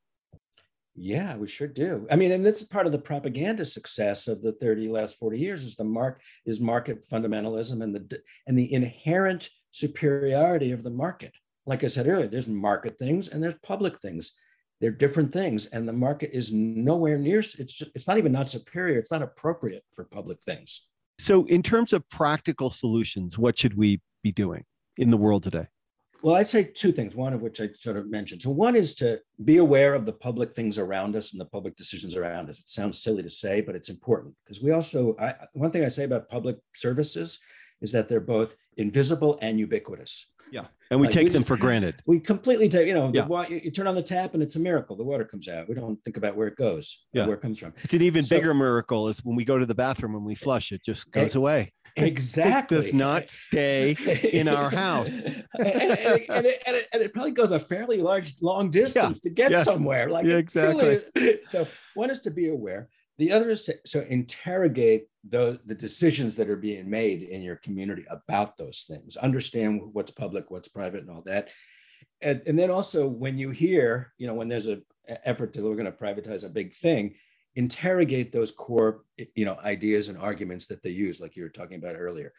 Yeah, 0.96 1.36
we 1.36 1.48
sure 1.48 1.66
do. 1.66 2.06
I 2.08 2.16
mean, 2.16 2.30
and 2.30 2.46
this 2.46 2.60
is 2.60 2.68
part 2.68 2.86
of 2.86 2.92
the 2.92 2.98
propaganda 2.98 3.64
success 3.64 4.28
of 4.28 4.42
the 4.42 4.52
30 4.52 4.88
last 4.88 5.18
40 5.18 5.38
years 5.38 5.64
is 5.64 5.74
the 5.74 5.84
mark 5.84 6.20
is 6.46 6.60
market 6.60 7.04
fundamentalism 7.10 7.82
and 7.82 7.94
the 7.94 8.20
and 8.46 8.56
the 8.56 8.72
inherent 8.72 9.50
superiority 9.72 10.70
of 10.70 10.84
the 10.84 10.90
market. 10.90 11.32
Like 11.66 11.82
I 11.82 11.88
said 11.88 12.06
earlier, 12.06 12.28
there's 12.28 12.48
market 12.48 12.96
things 12.98 13.28
and 13.28 13.42
there's 13.42 13.56
public 13.62 13.98
things. 13.98 14.34
They're 14.80 14.90
different 14.90 15.32
things, 15.32 15.66
and 15.66 15.88
the 15.88 15.92
market 15.92 16.30
is 16.32 16.52
nowhere 16.52 17.16
near. 17.18 17.38
It's 17.38 17.82
it's 17.94 18.06
not 18.06 18.18
even 18.18 18.32
not 18.32 18.48
superior. 18.48 18.98
It's 18.98 19.10
not 19.10 19.22
appropriate 19.22 19.82
for 19.94 20.04
public 20.04 20.42
things. 20.42 20.88
So, 21.18 21.44
in 21.46 21.62
terms 21.62 21.92
of 21.92 22.08
practical 22.10 22.70
solutions, 22.70 23.38
what 23.38 23.58
should 23.58 23.76
we 23.76 24.00
be 24.22 24.32
doing 24.32 24.64
in 24.98 25.10
the 25.10 25.16
world 25.16 25.42
today? 25.42 25.66
Well, 26.24 26.36
I'd 26.36 26.48
say 26.48 26.64
two 26.64 26.90
things, 26.90 27.14
one 27.14 27.34
of 27.34 27.42
which 27.42 27.60
I 27.60 27.68
sort 27.78 27.98
of 27.98 28.08
mentioned. 28.08 28.40
So, 28.40 28.48
one 28.48 28.76
is 28.76 28.94
to 28.94 29.20
be 29.44 29.58
aware 29.58 29.92
of 29.92 30.06
the 30.06 30.12
public 30.14 30.54
things 30.54 30.78
around 30.78 31.14
us 31.16 31.32
and 31.32 31.40
the 31.40 31.44
public 31.44 31.76
decisions 31.76 32.16
around 32.16 32.48
us. 32.48 32.60
It 32.60 32.68
sounds 32.70 33.02
silly 33.02 33.22
to 33.22 33.28
say, 33.28 33.60
but 33.60 33.76
it's 33.76 33.90
important 33.90 34.34
because 34.42 34.62
we 34.62 34.70
also, 34.70 35.16
I, 35.20 35.34
one 35.52 35.70
thing 35.70 35.84
I 35.84 35.88
say 35.88 36.04
about 36.04 36.30
public 36.30 36.56
services 36.74 37.40
is 37.82 37.92
that 37.92 38.08
they're 38.08 38.20
both 38.20 38.56
invisible 38.78 39.38
and 39.42 39.58
ubiquitous. 39.58 40.30
Yeah. 40.54 40.66
And 40.92 41.00
we 41.00 41.08
like 41.08 41.14
take 41.14 41.26
we 41.26 41.32
them 41.32 41.42
just, 41.42 41.48
for 41.48 41.56
granted. 41.56 41.96
We 42.06 42.20
completely 42.20 42.68
take, 42.68 42.86
you 42.86 42.94
know, 42.94 43.10
yeah. 43.12 43.26
the, 43.26 43.46
you, 43.50 43.60
you, 43.64 43.70
turn 43.72 43.88
on 43.88 43.96
the 43.96 44.02
tap 44.02 44.34
and 44.34 44.42
it's 44.42 44.54
a 44.54 44.60
miracle. 44.60 44.94
The 44.94 45.02
water 45.02 45.24
comes 45.24 45.48
out. 45.48 45.68
We 45.68 45.74
don't 45.74 45.96
think 46.04 46.16
about 46.16 46.36
where 46.36 46.46
it 46.46 46.54
goes, 46.54 47.06
yeah. 47.12 47.26
where 47.26 47.34
it 47.34 47.42
comes 47.42 47.58
from. 47.58 47.72
It's 47.82 47.92
an 47.92 48.02
even 48.02 48.22
so, 48.22 48.36
bigger 48.36 48.54
miracle 48.54 49.08
is 49.08 49.18
when 49.24 49.34
we 49.34 49.44
go 49.44 49.58
to 49.58 49.66
the 49.66 49.74
bathroom 49.74 50.14
and 50.14 50.24
we 50.24 50.36
flush, 50.36 50.70
it 50.70 50.84
just 50.84 51.10
goes 51.10 51.34
away. 51.34 51.72
Exactly. 51.96 52.76
it 52.76 52.80
does 52.80 52.94
not 52.94 53.30
stay 53.32 53.96
in 54.32 54.46
our 54.46 54.70
house. 54.70 55.26
and, 55.26 55.44
and, 55.58 55.66
and, 55.66 55.90
it, 55.90 56.26
and, 56.28 56.46
it, 56.76 56.88
and, 56.92 57.02
it, 57.02 57.12
probably 57.12 57.32
goes 57.32 57.50
a 57.50 57.58
fairly 57.58 58.00
large, 58.00 58.34
long 58.40 58.70
distance 58.70 59.20
yeah. 59.24 59.28
to 59.28 59.34
get 59.34 59.50
yes. 59.50 59.64
somewhere. 59.64 60.08
Like 60.08 60.24
yeah, 60.24 60.36
exactly. 60.36 61.02
So 61.48 61.66
one 61.94 62.10
is 62.10 62.20
to 62.20 62.30
be 62.30 62.48
aware. 62.48 62.88
The 63.18 63.32
other 63.32 63.50
is 63.50 63.64
to 63.64 63.74
so 63.84 64.02
interrogate 64.08 65.08
the, 65.28 65.60
the 65.64 65.74
decisions 65.74 66.36
that 66.36 66.50
are 66.50 66.56
being 66.56 66.88
made 66.88 67.22
in 67.22 67.42
your 67.42 67.56
community 67.56 68.04
about 68.10 68.56
those 68.56 68.84
things. 68.86 69.16
Understand 69.16 69.80
what's 69.92 70.12
public, 70.12 70.50
what's 70.50 70.68
private, 70.68 71.00
and 71.00 71.10
all 71.10 71.22
that. 71.22 71.48
And, 72.20 72.42
and 72.46 72.58
then 72.58 72.70
also 72.70 73.06
when 73.06 73.38
you 73.38 73.50
hear, 73.50 74.12
you 74.18 74.26
know, 74.26 74.34
when 74.34 74.48
there's 74.48 74.68
a 74.68 74.80
effort 75.24 75.52
to 75.52 75.62
we're 75.62 75.76
going 75.76 75.84
to 75.84 75.92
privatize 75.92 76.44
a 76.44 76.48
big 76.48 76.74
thing, 76.74 77.14
interrogate 77.54 78.32
those 78.32 78.50
core, 78.50 79.02
you 79.34 79.44
know, 79.44 79.56
ideas 79.64 80.08
and 80.08 80.18
arguments 80.18 80.66
that 80.66 80.82
they 80.82 80.90
use, 80.90 81.20
like 81.20 81.36
you 81.36 81.42
were 81.42 81.48
talking 81.48 81.76
about 81.78 81.96
earlier. 81.96 82.32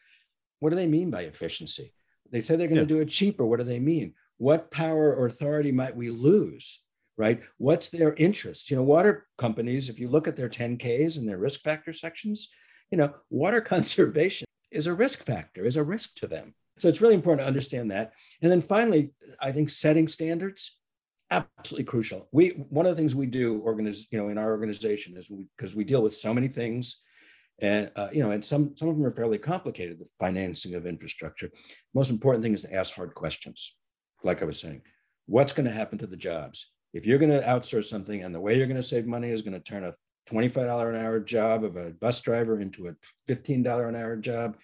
What 0.60 0.72
do 0.72 0.76
they 0.76 0.88
mean 0.88 1.10
by 1.10 1.22
efficiency? 1.22 1.94
They 2.32 2.42
say 2.42 2.56
they're 2.56 2.68
going 2.68 2.78
yeah. 2.78 2.84
to 2.84 2.88
do 2.88 3.02
it 3.02 3.10
cheaper. 3.10 3.46
What 3.46 3.60
do 3.60 3.66
they 3.66 3.80
mean? 3.80 4.14
What 4.38 4.72
power 4.72 5.14
or 5.16 5.28
authority 5.28 5.72
might 5.72 5.96
we 5.96 6.10
lose 6.10 6.86
right? 7.18 7.42
What's 7.58 7.90
their 7.90 8.14
interest? 8.16 8.70
You 8.70 8.78
know, 8.78 8.84
water 8.84 9.28
companies, 9.38 9.90
if 9.90 10.00
you 10.00 10.10
look 10.10 10.28
at 10.28 10.36
their 10.36 10.50
10Ks 10.50 11.18
and 11.18 11.28
their 11.28 11.38
risk 11.38 11.62
factor 11.62 11.94
sections, 11.94 12.50
you 12.92 12.98
know, 12.98 13.14
water 13.30 13.62
conservation 13.74 14.46
is 14.72 14.88
a 14.88 14.94
risk 14.94 15.24
factor, 15.24 15.66
is 15.66 15.78
a 15.78 15.84
risk 15.84 16.16
to 16.18 16.28
them. 16.28 16.54
So 16.78 16.90
it's 16.90 17.02
really 17.02 17.14
important 17.14 17.46
to 17.46 17.48
understand 17.48 17.92
that. 17.92 18.12
And 18.42 18.52
then 18.52 18.62
finally, 18.62 19.12
I 19.40 19.52
think 19.52 19.70
setting 19.70 20.08
standards 20.08 20.78
absolutely 21.32 21.86
crucial. 21.86 22.28
We 22.32 22.50
one 22.50 22.86
of 22.86 22.96
the 22.96 23.02
things 23.02 23.16
we 23.16 23.28
do 23.28 23.60
organize, 23.60 24.08
you 24.12 24.18
know, 24.18 24.30
in 24.30 24.38
our 24.38 24.52
organization 24.52 25.16
is 25.18 25.32
because 25.58 25.74
we, 25.74 25.80
we, 25.80 25.86
deal 25.86 26.02
with 26.02 26.16
so 26.16 26.34
many 26.34 26.48
things, 26.48 27.02
and 27.60 27.92
uh, 27.96 28.10
you 28.12 28.22
know, 28.22 28.32
and 28.32 28.44
some 28.44 28.76
some 28.76 28.90
of 28.90 28.98
them 28.98 29.06
are 29.06 29.12
fairly 29.12 29.38
complicated. 29.38 30.00
The 30.00 30.08
financing 30.20 30.76
of 30.76 30.86
infrastructure. 30.86 31.50
Most 31.94 32.12
important 32.12 32.44
thing 32.44 32.54
is 32.54 32.64
to 32.64 32.74
ask 32.74 32.94
hard 32.94 33.16
questions. 33.16 33.76
Like 34.24 34.42
I 34.42 34.46
was 34.46 34.60
saying, 34.60 34.82
what's 35.28 35.54
going 35.54 35.68
to 35.68 35.74
happen 35.74 35.98
to 36.00 36.08
the 36.08 36.18
jobs 36.18 36.72
if 36.94 37.06
you're 37.06 37.20
going 37.20 37.32
to 37.32 37.46
outsource 37.46 37.86
something, 37.86 38.24
and 38.24 38.34
the 38.34 38.40
way 38.40 38.58
you're 38.58 38.68
going 38.68 38.76
to 38.78 38.84
save 38.84 39.06
money 39.06 39.30
is 39.30 39.42
going 39.42 39.54
to 39.54 39.60
turn 39.60 39.84
a 39.84 39.94
$25 40.32 40.90
an 40.90 40.96
hour 40.96 41.20
job 41.20 41.64
of 41.64 41.76
a 41.76 41.92
bus 41.92 42.22
driver 42.22 42.60
into 42.60 42.88
a 42.88 42.96
$15 43.32 43.88
an 43.90 43.96
hour 43.96 44.16
job. 44.16 44.58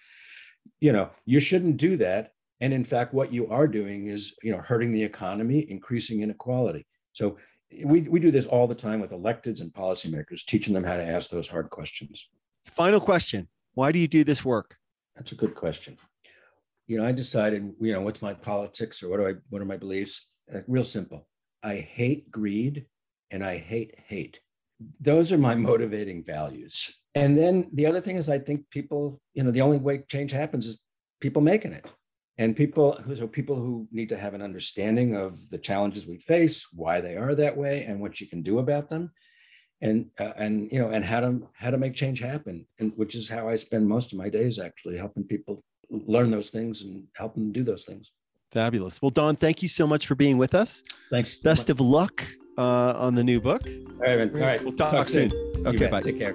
You 0.80 0.92
know 0.92 1.10
you 1.24 1.40
shouldn't 1.40 1.76
do 1.76 1.96
that. 1.98 2.32
And 2.60 2.72
in 2.72 2.84
fact 2.84 3.14
what 3.14 3.32
you 3.32 3.48
are 3.48 3.66
doing 3.66 4.08
is 4.08 4.34
you 4.42 4.52
know 4.52 4.58
hurting 4.58 4.92
the 4.92 5.02
economy 5.02 5.66
increasing 5.68 6.22
inequality. 6.22 6.86
So 7.12 7.38
we, 7.84 8.02
we 8.02 8.20
do 8.20 8.30
this 8.30 8.46
all 8.46 8.66
the 8.66 8.74
time 8.74 9.00
with 9.00 9.10
electeds 9.10 9.60
and 9.60 9.72
policymakers 9.72 10.44
teaching 10.46 10.74
them 10.74 10.84
how 10.84 10.96
to 10.96 11.04
ask 11.04 11.30
those 11.30 11.48
hard 11.48 11.70
questions. 11.70 12.28
Final 12.64 13.00
question. 13.00 13.48
Why 13.74 13.92
do 13.92 13.98
you 13.98 14.08
do 14.08 14.24
this 14.24 14.44
work? 14.44 14.76
That's 15.16 15.32
a 15.32 15.36
good 15.36 15.54
question. 15.54 15.96
You 16.86 16.98
know 16.98 17.06
i 17.06 17.12
decided 17.12 17.72
you 17.80 17.92
know 17.92 18.02
what's 18.02 18.22
my 18.22 18.34
politics 18.34 19.02
or 19.02 19.08
what 19.08 19.18
do 19.18 19.28
i 19.28 19.34
what 19.50 19.62
are 19.62 19.66
my 19.66 19.76
beliefs? 19.76 20.26
Uh, 20.52 20.60
real 20.66 20.84
simple. 20.84 21.28
I 21.62 21.76
hate 21.76 22.30
greed 22.30 22.86
and 23.30 23.44
i 23.44 23.56
hate 23.56 23.94
hate 24.06 24.40
those 25.00 25.32
are 25.32 25.38
my 25.38 25.54
motivating 25.54 26.24
values. 26.24 26.94
And 27.14 27.36
then 27.36 27.68
the 27.72 27.86
other 27.86 28.00
thing 28.00 28.16
is, 28.16 28.28
I 28.28 28.38
think 28.38 28.70
people, 28.70 29.20
you 29.34 29.42
know, 29.42 29.50
the 29.50 29.60
only 29.60 29.78
way 29.78 30.04
change 30.08 30.32
happens 30.32 30.66
is 30.66 30.80
people 31.20 31.42
making 31.42 31.72
it. 31.72 31.86
And 32.38 32.56
people 32.56 32.92
who 32.92 33.14
so 33.14 33.26
people 33.26 33.56
who 33.56 33.86
need 33.92 34.08
to 34.08 34.16
have 34.16 34.32
an 34.32 34.40
understanding 34.40 35.14
of 35.14 35.50
the 35.50 35.58
challenges 35.58 36.06
we 36.06 36.18
face, 36.18 36.66
why 36.72 37.00
they 37.00 37.16
are 37.16 37.34
that 37.34 37.56
way, 37.56 37.84
and 37.84 38.00
what 38.00 38.20
you 38.20 38.26
can 38.26 38.42
do 38.42 38.58
about 38.58 38.88
them, 38.88 39.12
and 39.82 40.06
uh, 40.18 40.32
and 40.36 40.72
you 40.72 40.78
know, 40.78 40.88
and 40.88 41.04
how 41.04 41.20
to 41.20 41.46
how 41.52 41.70
to 41.70 41.76
make 41.76 41.94
change 41.94 42.20
happen, 42.20 42.66
and 42.78 42.92
which 42.96 43.14
is 43.14 43.28
how 43.28 43.50
I 43.50 43.56
spend 43.56 43.86
most 43.86 44.12
of 44.12 44.18
my 44.18 44.30
days 44.30 44.58
actually 44.58 44.96
helping 44.96 45.24
people 45.24 45.62
learn 45.90 46.30
those 46.30 46.48
things 46.48 46.80
and 46.80 47.04
help 47.16 47.34
them 47.34 47.52
do 47.52 47.62
those 47.62 47.84
things. 47.84 48.12
Fabulous. 48.50 49.02
Well, 49.02 49.10
Don, 49.10 49.36
thank 49.36 49.62
you 49.62 49.68
so 49.68 49.86
much 49.86 50.06
for 50.06 50.14
being 50.14 50.38
with 50.38 50.54
us. 50.54 50.82
Thanks. 51.10 51.42
Best 51.42 51.68
of 51.68 51.80
luck 51.80 52.26
uh, 52.58 52.94
on 52.96 53.14
the 53.14 53.24
new 53.24 53.40
book. 53.40 53.62
All 53.66 54.16
right, 54.16 54.32
man. 54.32 54.34
All 54.34 54.40
right. 54.40 54.62
We'll 54.62 54.72
talk, 54.72 54.92
talk 54.92 55.06
soon. 55.06 55.30
soon. 55.30 55.66
Okay, 55.66 55.86
bye. 55.86 56.00
Take 56.00 56.18
care. 56.18 56.34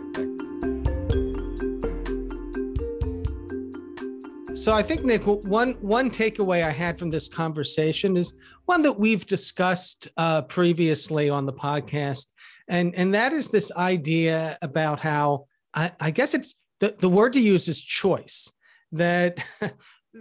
So 4.58 4.74
I 4.74 4.82
think 4.82 5.04
Nick, 5.04 5.22
one 5.28 5.74
one 5.74 6.10
takeaway 6.10 6.64
I 6.64 6.72
had 6.72 6.98
from 6.98 7.12
this 7.12 7.28
conversation 7.28 8.18
is 8.18 8.34
one 8.66 8.82
that 8.82 9.00
we've 9.00 9.24
discussed 9.26 10.08
uh, 10.18 10.42
previously 10.42 11.30
on 11.30 11.46
the 11.46 11.54
podcast, 11.54 12.32
and 12.68 12.96
and 12.96 13.14
that 13.14 13.34
is 13.34 13.50
this 13.50 13.72
idea 13.74 14.58
about 14.64 15.00
how 15.00 15.46
I, 15.76 15.92
I 16.00 16.12
guess 16.12 16.34
it's 16.34 16.56
the, 16.80 16.96
the 16.98 17.08
word 17.08 17.34
to 17.34 17.40
use 17.40 17.68
is 17.68 17.82
choice. 17.82 18.52
That 18.92 19.38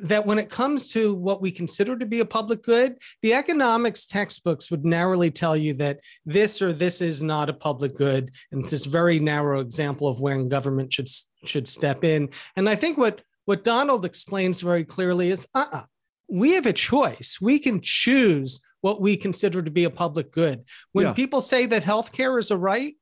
that 0.03 0.27
when 0.27 0.39
it 0.39 0.51
comes 0.51 0.89
to 0.93 1.15
what 1.15 1.41
we 1.41 1.51
consider 1.51 1.99
to 1.99 2.07
be 2.07 2.21
a 2.21 2.25
public 2.25 2.63
good, 2.63 2.99
the 3.23 3.35
economics 3.35 4.07
textbooks 4.07 4.71
would 4.71 4.85
narrowly 4.85 5.31
tell 5.31 5.57
you 5.57 5.75
that 5.75 6.01
this 6.25 6.61
or 6.61 6.73
this 6.73 7.01
is 7.01 7.23
not 7.23 7.51
a 7.51 7.55
public 7.55 7.97
good, 7.97 8.31
and 8.53 8.63
it's 8.63 8.71
this 8.71 8.85
very 8.85 9.19
narrow 9.19 9.61
example 9.61 10.09
of 10.09 10.21
when 10.21 10.49
government 10.49 10.93
should 10.93 11.09
should 11.45 11.69
step 11.69 12.05
in. 12.05 12.29
And 12.57 12.69
I 12.69 12.77
think 12.77 12.99
what 12.99 13.23
what 13.45 13.65
Donald 13.65 14.05
explains 14.05 14.61
very 14.61 14.85
clearly 14.85 15.31
is, 15.31 15.47
uh-uh, 15.55 15.85
we 16.29 16.55
have 16.55 16.67
a 16.67 16.73
choice. 16.73 17.39
We 17.41 17.59
can 17.59 17.81
choose 17.81 18.61
what 18.81 19.01
we 19.01 19.17
consider 19.17 19.63
to 19.63 19.71
be 19.71 19.85
a 19.85 19.91
public 19.91 20.33
good. 20.33 20.65
When 20.93 21.07
yeah. 21.07 21.13
people 21.13 21.41
say 21.41 21.67
that 21.67 21.85
healthcare 21.85 22.39
is 22.39 22.51
a 22.51 22.57
right, 22.57 22.95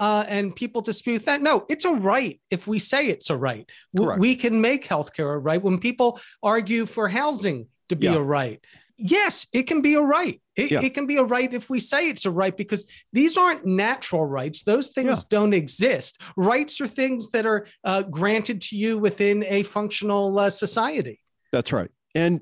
uh, 0.00 0.24
and 0.26 0.56
people 0.56 0.80
dispute 0.80 1.26
that. 1.26 1.42
No, 1.42 1.66
it's 1.68 1.84
a 1.84 1.92
right 1.92 2.40
if 2.50 2.66
we 2.66 2.78
say 2.78 3.08
it's 3.08 3.30
a 3.30 3.36
right. 3.36 3.70
We, 3.92 4.06
we 4.16 4.34
can 4.34 4.60
make 4.60 4.88
healthcare 4.88 5.34
a 5.34 5.38
right. 5.38 5.62
When 5.62 5.78
people 5.78 6.18
argue 6.42 6.86
for 6.86 7.08
housing 7.08 7.68
to 7.90 7.96
be 7.96 8.06
yeah. 8.06 8.14
a 8.14 8.22
right, 8.22 8.64
yes, 8.96 9.46
it 9.52 9.64
can 9.64 9.82
be 9.82 9.94
a 9.94 10.00
right. 10.00 10.40
It, 10.56 10.70
yeah. 10.70 10.80
it, 10.80 10.94
can 10.94 11.06
be 11.06 11.18
a 11.18 11.22
right 11.22 11.52
if 11.52 11.68
we 11.68 11.80
say 11.80 12.08
it's 12.08 12.24
a 12.24 12.30
right 12.30 12.56
because 12.56 12.90
these 13.12 13.36
aren't 13.36 13.66
natural 13.66 14.24
rights. 14.24 14.62
Those 14.62 14.88
things 14.88 15.18
yeah. 15.18 15.38
don't 15.38 15.52
exist. 15.52 16.20
Rights 16.34 16.80
are 16.80 16.88
things 16.88 17.30
that 17.30 17.44
are 17.44 17.66
uh, 17.84 18.02
granted 18.02 18.62
to 18.62 18.76
you 18.76 18.98
within 18.98 19.44
a 19.48 19.62
functional 19.64 20.38
uh, 20.38 20.50
society. 20.50 21.20
That's 21.52 21.72
right. 21.72 21.90
And 22.14 22.40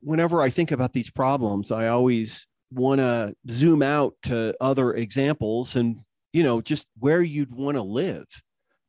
whenever 0.00 0.40
I 0.42 0.50
think 0.50 0.72
about 0.72 0.92
these 0.92 1.10
problems, 1.10 1.70
I 1.70 1.88
always 1.88 2.46
want 2.72 2.98
to 3.00 3.34
zoom 3.48 3.82
out 3.82 4.14
to 4.24 4.54
other 4.60 4.94
examples 4.94 5.76
and 5.76 5.96
you 6.32 6.42
know, 6.42 6.60
just 6.60 6.86
where 6.98 7.22
you'd 7.22 7.54
want 7.54 7.76
to 7.76 7.82
live. 7.82 8.26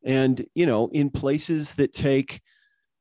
And, 0.03 0.45
you 0.55 0.65
know, 0.65 0.89
in 0.91 1.09
places 1.09 1.75
that 1.75 1.93
take 1.93 2.41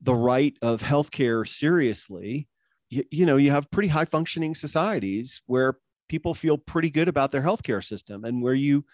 the 0.02 0.14
right 0.14 0.56
of 0.62 0.82
healthcare 0.82 1.46
seriously, 1.46 2.48
you, 2.88 3.04
you 3.10 3.26
know, 3.26 3.36
you 3.36 3.50
have 3.50 3.70
pretty 3.70 3.88
high 3.88 4.04
functioning 4.04 4.54
societies 4.54 5.42
where 5.46 5.78
people 6.08 6.34
feel 6.34 6.58
pretty 6.58 6.90
good 6.90 7.08
about 7.08 7.32
their 7.32 7.42
healthcare 7.42 7.84
system 7.84 8.24
and 8.24 8.42
where 8.42 8.54
you, 8.54 8.84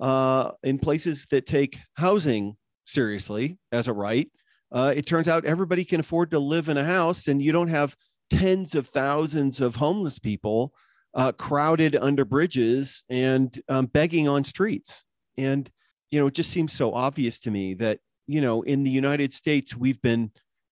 uh, 0.00 0.52
in 0.62 0.78
places 0.78 1.26
that 1.30 1.46
take 1.46 1.78
housing 1.94 2.56
seriously 2.86 3.58
as 3.72 3.88
a 3.88 3.92
right, 3.92 4.30
uh, 4.72 4.92
it 4.94 5.06
turns 5.06 5.28
out 5.28 5.44
everybody 5.44 5.84
can 5.84 6.00
afford 6.00 6.30
to 6.30 6.38
live 6.38 6.68
in 6.68 6.76
a 6.76 6.84
house 6.84 7.28
and 7.28 7.42
you 7.42 7.52
don't 7.52 7.68
have 7.68 7.96
tens 8.30 8.74
of 8.74 8.88
thousands 8.88 9.60
of 9.60 9.76
homeless 9.76 10.18
people 10.18 10.72
uh, 11.14 11.32
crowded 11.32 11.96
under 11.96 12.24
bridges 12.24 13.04
and 13.08 13.60
um, 13.68 13.86
begging 13.86 14.28
on 14.28 14.44
streets. 14.44 15.04
And, 15.36 15.70
you 16.10 16.18
know, 16.18 16.26
it 16.26 16.34
just 16.34 16.50
seems 16.50 16.72
so 16.72 16.94
obvious 16.94 17.40
to 17.40 17.50
me 17.50 17.74
that, 17.74 18.00
you 18.26 18.40
know, 18.40 18.62
in 18.62 18.84
the 18.84 18.90
United 18.90 19.32
States, 19.32 19.76
we've 19.76 20.00
been 20.02 20.30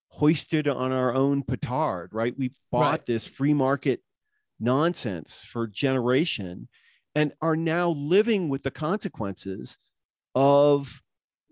hoisted 0.09 0.69
on 0.69 0.93
our 0.93 1.15
own 1.15 1.43
petard, 1.43 2.11
right? 2.13 2.35
We've 2.37 2.57
bought 2.71 2.91
right. 2.91 3.07
this 3.07 3.27
free 3.27 3.55
market 3.55 4.01
nonsense 4.61 5.45
for 5.47 5.67
generation 5.67 6.69
and 7.15 7.33
are 7.41 7.57
now 7.57 7.91
living 7.91 8.49
with 8.49 8.63
the 8.63 8.71
consequences 8.71 9.79
of 10.35 11.03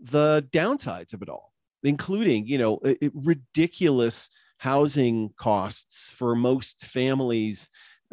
the 0.03 0.47
downsides 0.53 1.13
of 1.13 1.21
it 1.21 1.29
all 1.29 1.51
including 1.83 2.47
you 2.47 2.59
know 2.59 2.79
it, 2.85 3.13
ridiculous 3.15 4.29
housing 4.59 5.31
costs 5.39 6.11
for 6.11 6.35
most 6.35 6.85
families 6.85 7.69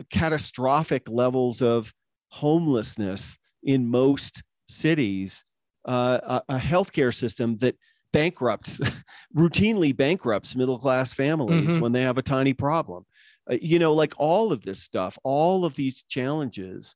catastrophic 0.10 1.10
levels 1.10 1.62
of 1.62 1.94
homelessness 2.30 3.38
in 3.64 3.88
most 3.88 4.44
cities, 4.70 5.44
uh, 5.88 6.42
a, 6.48 6.56
a 6.56 6.58
healthcare 6.58 7.14
system 7.14 7.58
that 7.58 7.76
bankrupts, 8.14 8.80
routinely 9.36 9.96
bankrupts 9.96 10.56
middle 10.56 10.80
class 10.80 11.14
families 11.14 11.68
mm-hmm. 11.68 11.80
when 11.80 11.92
they 11.92 12.02
have 12.02 12.18
a 12.18 12.24
tiny 12.24 12.54
problem. 12.54 13.06
Uh, 13.50 13.58
you 13.62 13.80
know, 13.80 13.94
like 13.94 14.14
all 14.18 14.52
of 14.52 14.62
this 14.64 14.82
stuff, 14.82 15.18
all 15.24 15.66
of 15.66 15.76
these 15.76 16.04
challenges 16.04 16.94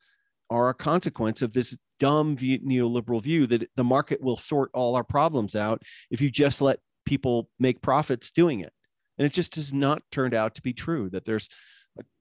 are 0.50 0.70
a 0.70 0.74
consequence 0.74 1.42
of 1.42 1.54
this 1.54 1.76
dumb 2.00 2.36
view, 2.36 2.60
neoliberal 2.60 3.22
view 3.22 3.48
that 3.48 3.70
the 3.76 3.84
market 3.84 4.22
will 4.22 4.36
sort 4.36 4.70
all 4.74 4.96
our 4.96 5.04
problems 5.04 5.56
out 5.56 5.82
if 6.10 6.20
you 6.20 6.30
just 6.30 6.62
let 6.62 6.80
people 7.06 7.50
make 7.60 7.82
profits 7.82 8.32
doing 8.32 8.60
it. 8.60 8.74
And 9.18 9.26
it 9.26 9.34
just 9.34 9.56
has 9.56 9.72
not 9.72 10.02
turned 10.12 10.34
out 10.34 10.56
to 10.56 10.62
be 10.62 10.74
true 10.74 11.10
that 11.12 11.26
there's 11.26 11.48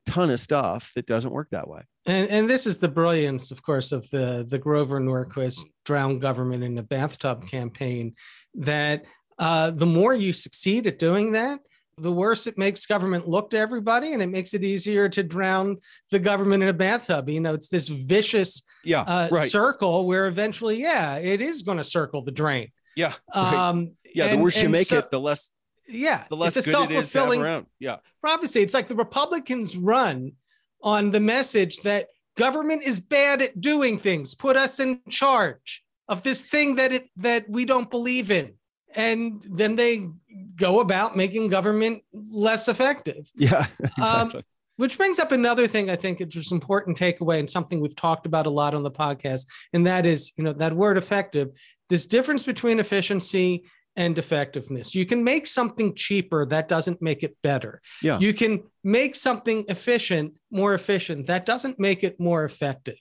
ton 0.07 0.31
of 0.31 0.41
stuff 0.41 0.93
that 0.95 1.07
doesn't 1.07 1.31
work 1.31 1.49
that 1.51 1.69
way. 1.69 1.83
And, 2.07 2.29
and 2.29 2.51
this 2.51 2.67
is 2.67 2.79
the 2.79 2.89
brilliance, 2.89 3.51
of 3.51 3.63
course, 3.63 3.93
of 3.93 4.09
the, 4.11 4.47
the 4.49 4.59
Grover 4.59 5.01
Norquist 5.01 5.65
drown 5.85 6.19
government 6.19 6.65
in 6.65 6.79
a 6.79 6.83
bathtub 6.83 7.47
campaign 7.47 8.15
that 8.55 9.05
uh, 9.39 9.71
the 9.71 9.87
more 9.87 10.15
you 10.15 10.33
succeed 10.33 10.87
at 10.87 10.99
doing 10.99 11.33
that, 11.33 11.61
the 12.01 12.13
worse 12.13 12.47
it 12.47 12.57
makes 12.57 12.87
government 12.87 13.29
look 13.29 13.51
to 13.51 13.59
everybody 13.59 14.13
and 14.13 14.23
it 14.23 14.29
makes 14.29 14.55
it 14.55 14.65
easier 14.65 15.09
to 15.09 15.23
drown 15.23 15.77
the 16.11 16.19
government 16.19 16.63
in 16.63 16.69
a 16.69 16.73
bathtub 16.73 17.29
you 17.29 17.41
know 17.41 17.53
it's 17.53 17.69
this 17.69 17.89
vicious 17.89 18.63
yeah, 18.85 19.03
uh, 19.03 19.29
right. 19.31 19.51
circle 19.51 20.07
where 20.07 20.27
eventually 20.27 20.81
yeah 20.81 21.17
it 21.17 21.41
is 21.41 21.63
going 21.63 21.77
to 21.77 21.85
circle 21.85 22.23
the 22.23 22.33
drain 22.33 22.69
yeah 22.97 23.13
right. 23.35 23.55
um 23.55 23.93
yeah 24.15 24.27
and, 24.27 24.39
the 24.39 24.43
worse 24.43 24.61
you 24.61 24.69
make 24.69 24.87
so, 24.87 24.99
it 24.99 25.11
the 25.11 25.21
less 25.21 25.51
yeah, 25.91 26.25
the 26.29 26.37
less 26.37 26.57
it's 26.57 26.67
a 26.67 26.71
self-fulfilling. 26.71 27.67
Yeah, 27.79 27.97
prophecy. 28.21 28.61
It's 28.61 28.75
like 28.75 28.87
the 28.87 28.95
Republicans 28.95 29.77
run 29.77 30.33
on 30.83 31.11
the 31.11 31.21
message 31.21 31.79
that 31.79 32.09
government 32.37 32.83
is 32.83 33.01
bad 33.01 33.43
at 33.43 33.61
doing 33.61 33.99
things. 33.99 34.35
Put 34.35 34.57
us 34.57 34.81
in 34.81 35.01
charge 35.09 35.83
of 36.09 36.23
this 36.23 36.43
thing 36.43 36.77
that 36.77 36.93
it 36.93 37.09
that 37.17 37.49
we 37.49 37.65
don't 37.65 37.91
believe 37.91 38.31
in, 38.31 38.55
and 38.95 39.45
then 39.49 39.77
they 39.77 40.09
go 40.57 40.81
about 40.81 41.17
making 41.17 41.49
government 41.49 42.03
less 42.13 42.69
effective. 42.69 43.31
Yeah, 43.37 43.67
exactly. 43.81 44.39
Um, 44.39 44.45
which 44.77 44.97
brings 44.97 45.19
up 45.19 45.31
another 45.31 45.67
thing 45.67 45.91
I 45.91 45.97
think 45.97 46.23
it's 46.23 46.35
just 46.35 46.53
important 46.53 46.97
takeaway 46.97 47.39
and 47.39 47.51
something 47.51 47.81
we've 47.81 47.95
talked 47.95 48.25
about 48.25 48.47
a 48.47 48.51
lot 48.51 48.75
on 48.75 48.83
the 48.83 48.91
podcast, 48.91 49.47
and 49.75 49.87
that 49.87 50.07
is, 50.07 50.33
you 50.37 50.45
know, 50.45 50.55
that 50.55 50.75
word 50.75 50.97
effective. 50.97 51.51
This 51.91 52.07
difference 52.07 52.45
between 52.45 52.81
efficiency 52.81 53.65
and 53.97 54.19
effectiveness. 54.19 54.95
You 54.95 55.05
can 55.05 55.25
make 55.25 55.47
something 55.47 55.95
cheaper, 55.95 56.47
that 56.47 56.69
doesn't 56.69 57.03
make 57.03 57.23
it 57.23 57.37
better. 57.43 57.81
Yeah. 58.03 58.19
You 58.19 58.33
can 58.33 58.63
make 58.85 59.15
something 59.15 59.65
efficient 59.69 60.35
more 60.51 60.75
efficient, 60.75 61.27
that 61.27 61.47
doesn't 61.47 61.79
make 61.79 62.05
it 62.05 62.19
more 62.19 62.45
effective. 62.45 62.99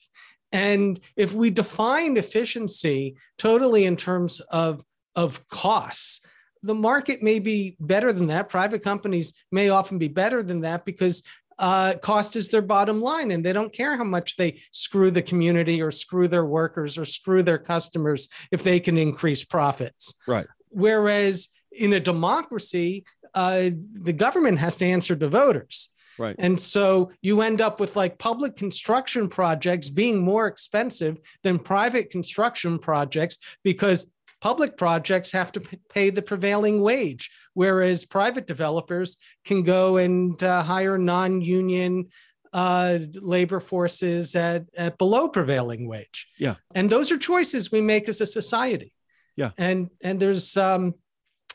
And 0.52 1.00
if 1.16 1.34
we 1.34 1.52
define 1.52 2.18
efficiency 2.18 3.16
totally 3.38 3.86
in 3.86 3.96
terms 3.96 4.40
of, 4.50 4.84
of 5.16 5.48
costs, 5.48 6.22
the 6.64 6.76
market 6.76 7.24
may 7.24 7.40
be 7.40 7.78
better 7.80 8.12
than 8.12 8.28
that. 8.28 8.50
Private 8.50 8.84
companies 8.84 9.34
may 9.52 9.70
often 9.70 9.98
be 9.98 10.08
better 10.08 10.44
than 10.44 10.62
that 10.62 10.86
because 10.86 11.24
uh, 11.60 11.94
cost 12.02 12.36
is 12.36 12.48
their 12.50 12.62
bottom 12.62 13.02
line 13.02 13.32
and 13.32 13.46
they 13.46 13.54
don't 13.54 13.74
care 13.74 13.98
how 13.98 14.04
much 14.04 14.38
they 14.38 14.60
screw 14.72 15.12
the 15.12 15.22
community 15.22 15.82
or 15.82 15.92
screw 15.92 16.28
their 16.28 16.46
workers 16.46 16.98
or 16.98 17.06
screw 17.06 17.44
their 17.44 17.58
customers 17.58 18.30
if 18.52 18.64
they 18.64 18.80
can 18.80 18.98
increase 18.98 19.44
profits. 19.44 20.16
Right. 20.26 20.48
Whereas 20.70 21.50
in 21.72 21.94
a 21.94 22.00
democracy, 22.00 23.06
uh, 23.34 23.70
the 23.94 24.14
government 24.14 24.60
has 24.60 24.78
to 24.78 24.86
answer 24.86 25.16
to 25.16 25.30
voters. 25.30 25.90
Right. 26.18 26.36
And 26.38 26.60
so 26.60 27.12
you 27.22 27.42
end 27.42 27.62
up 27.62 27.80
with 27.80 27.96
like 27.96 28.18
public 28.18 28.58
construction 28.58 29.30
projects 29.30 29.90
being 29.90 30.22
more 30.22 30.48
expensive 30.48 31.18
than 31.44 31.60
private 31.60 32.10
construction 32.10 32.78
projects 32.78 33.38
because 33.64 34.06
public 34.42 34.78
projects 34.78 35.32
have 35.32 35.52
to 35.54 35.62
pay 35.90 36.10
the 36.10 36.22
prevailing 36.22 36.82
wage, 36.82 37.32
whereas 37.54 38.06
private 38.06 38.48
developers 38.48 39.18
can 39.46 39.64
go 39.64 39.98
and 39.98 40.44
uh, 40.44 40.62
hire 40.62 40.98
non 40.98 41.42
union 41.42 42.10
uh, 42.52 42.98
labor 43.16 43.60
forces 43.60 44.36
at, 44.36 44.64
at 44.76 44.98
below 44.98 45.30
prevailing 45.30 45.88
wage. 45.88 46.28
Yeah. 46.38 46.56
And 46.74 46.90
those 46.90 47.12
are 47.12 47.18
choices 47.18 47.72
we 47.72 47.82
make 47.82 48.10
as 48.10 48.22
a 48.22 48.26
society. 48.26 48.94
Yeah. 49.36 49.52
And 49.58 49.90
and 50.02 50.20
there's 50.20 50.58
um 50.58 50.96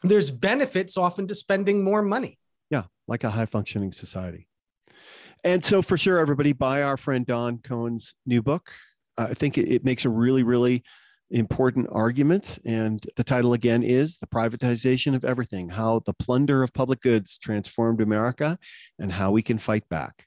there's 0.03 0.31
benefits 0.31 0.97
often 0.97 1.27
to 1.29 1.35
spending 1.35 1.83
more 1.83 2.03
money. 2.03 2.39
Yeah, 2.71 2.85
like 3.09 3.25
a 3.25 3.31
high 3.31 3.47
functioning 3.47 3.93
society. 3.93 4.49
And 5.43 5.65
so 5.65 5.83
for 5.83 5.99
sure, 5.99 6.19
everybody 6.19 6.53
buy 6.53 6.83
our 6.83 6.97
friend 6.97 7.27
Don 7.27 7.59
Cohen's 7.59 8.15
new 8.25 8.43
book. 8.43 8.71
I 9.19 9.35
think 9.35 9.59
it, 9.59 9.71
it 9.71 9.85
makes 9.85 10.05
a 10.05 10.11
really, 10.11 10.43
really 10.43 10.83
important 11.31 11.87
argument. 11.91 12.59
And 12.65 13.05
the 13.17 13.25
title 13.25 13.53
again 13.53 13.83
is 13.83 14.19
The 14.19 14.27
Privatization 14.27 15.15
of 15.15 15.25
Everything 15.25 15.69
How 15.69 16.01
the 16.07 16.15
Plunder 16.15 16.63
of 16.63 16.73
Public 16.73 17.01
Goods 17.03 17.39
Transformed 17.39 18.01
America 18.01 18.59
and 18.99 19.13
How 19.13 19.31
We 19.33 19.43
Can 19.43 19.59
Fight 19.59 19.89
Back. 19.89 20.27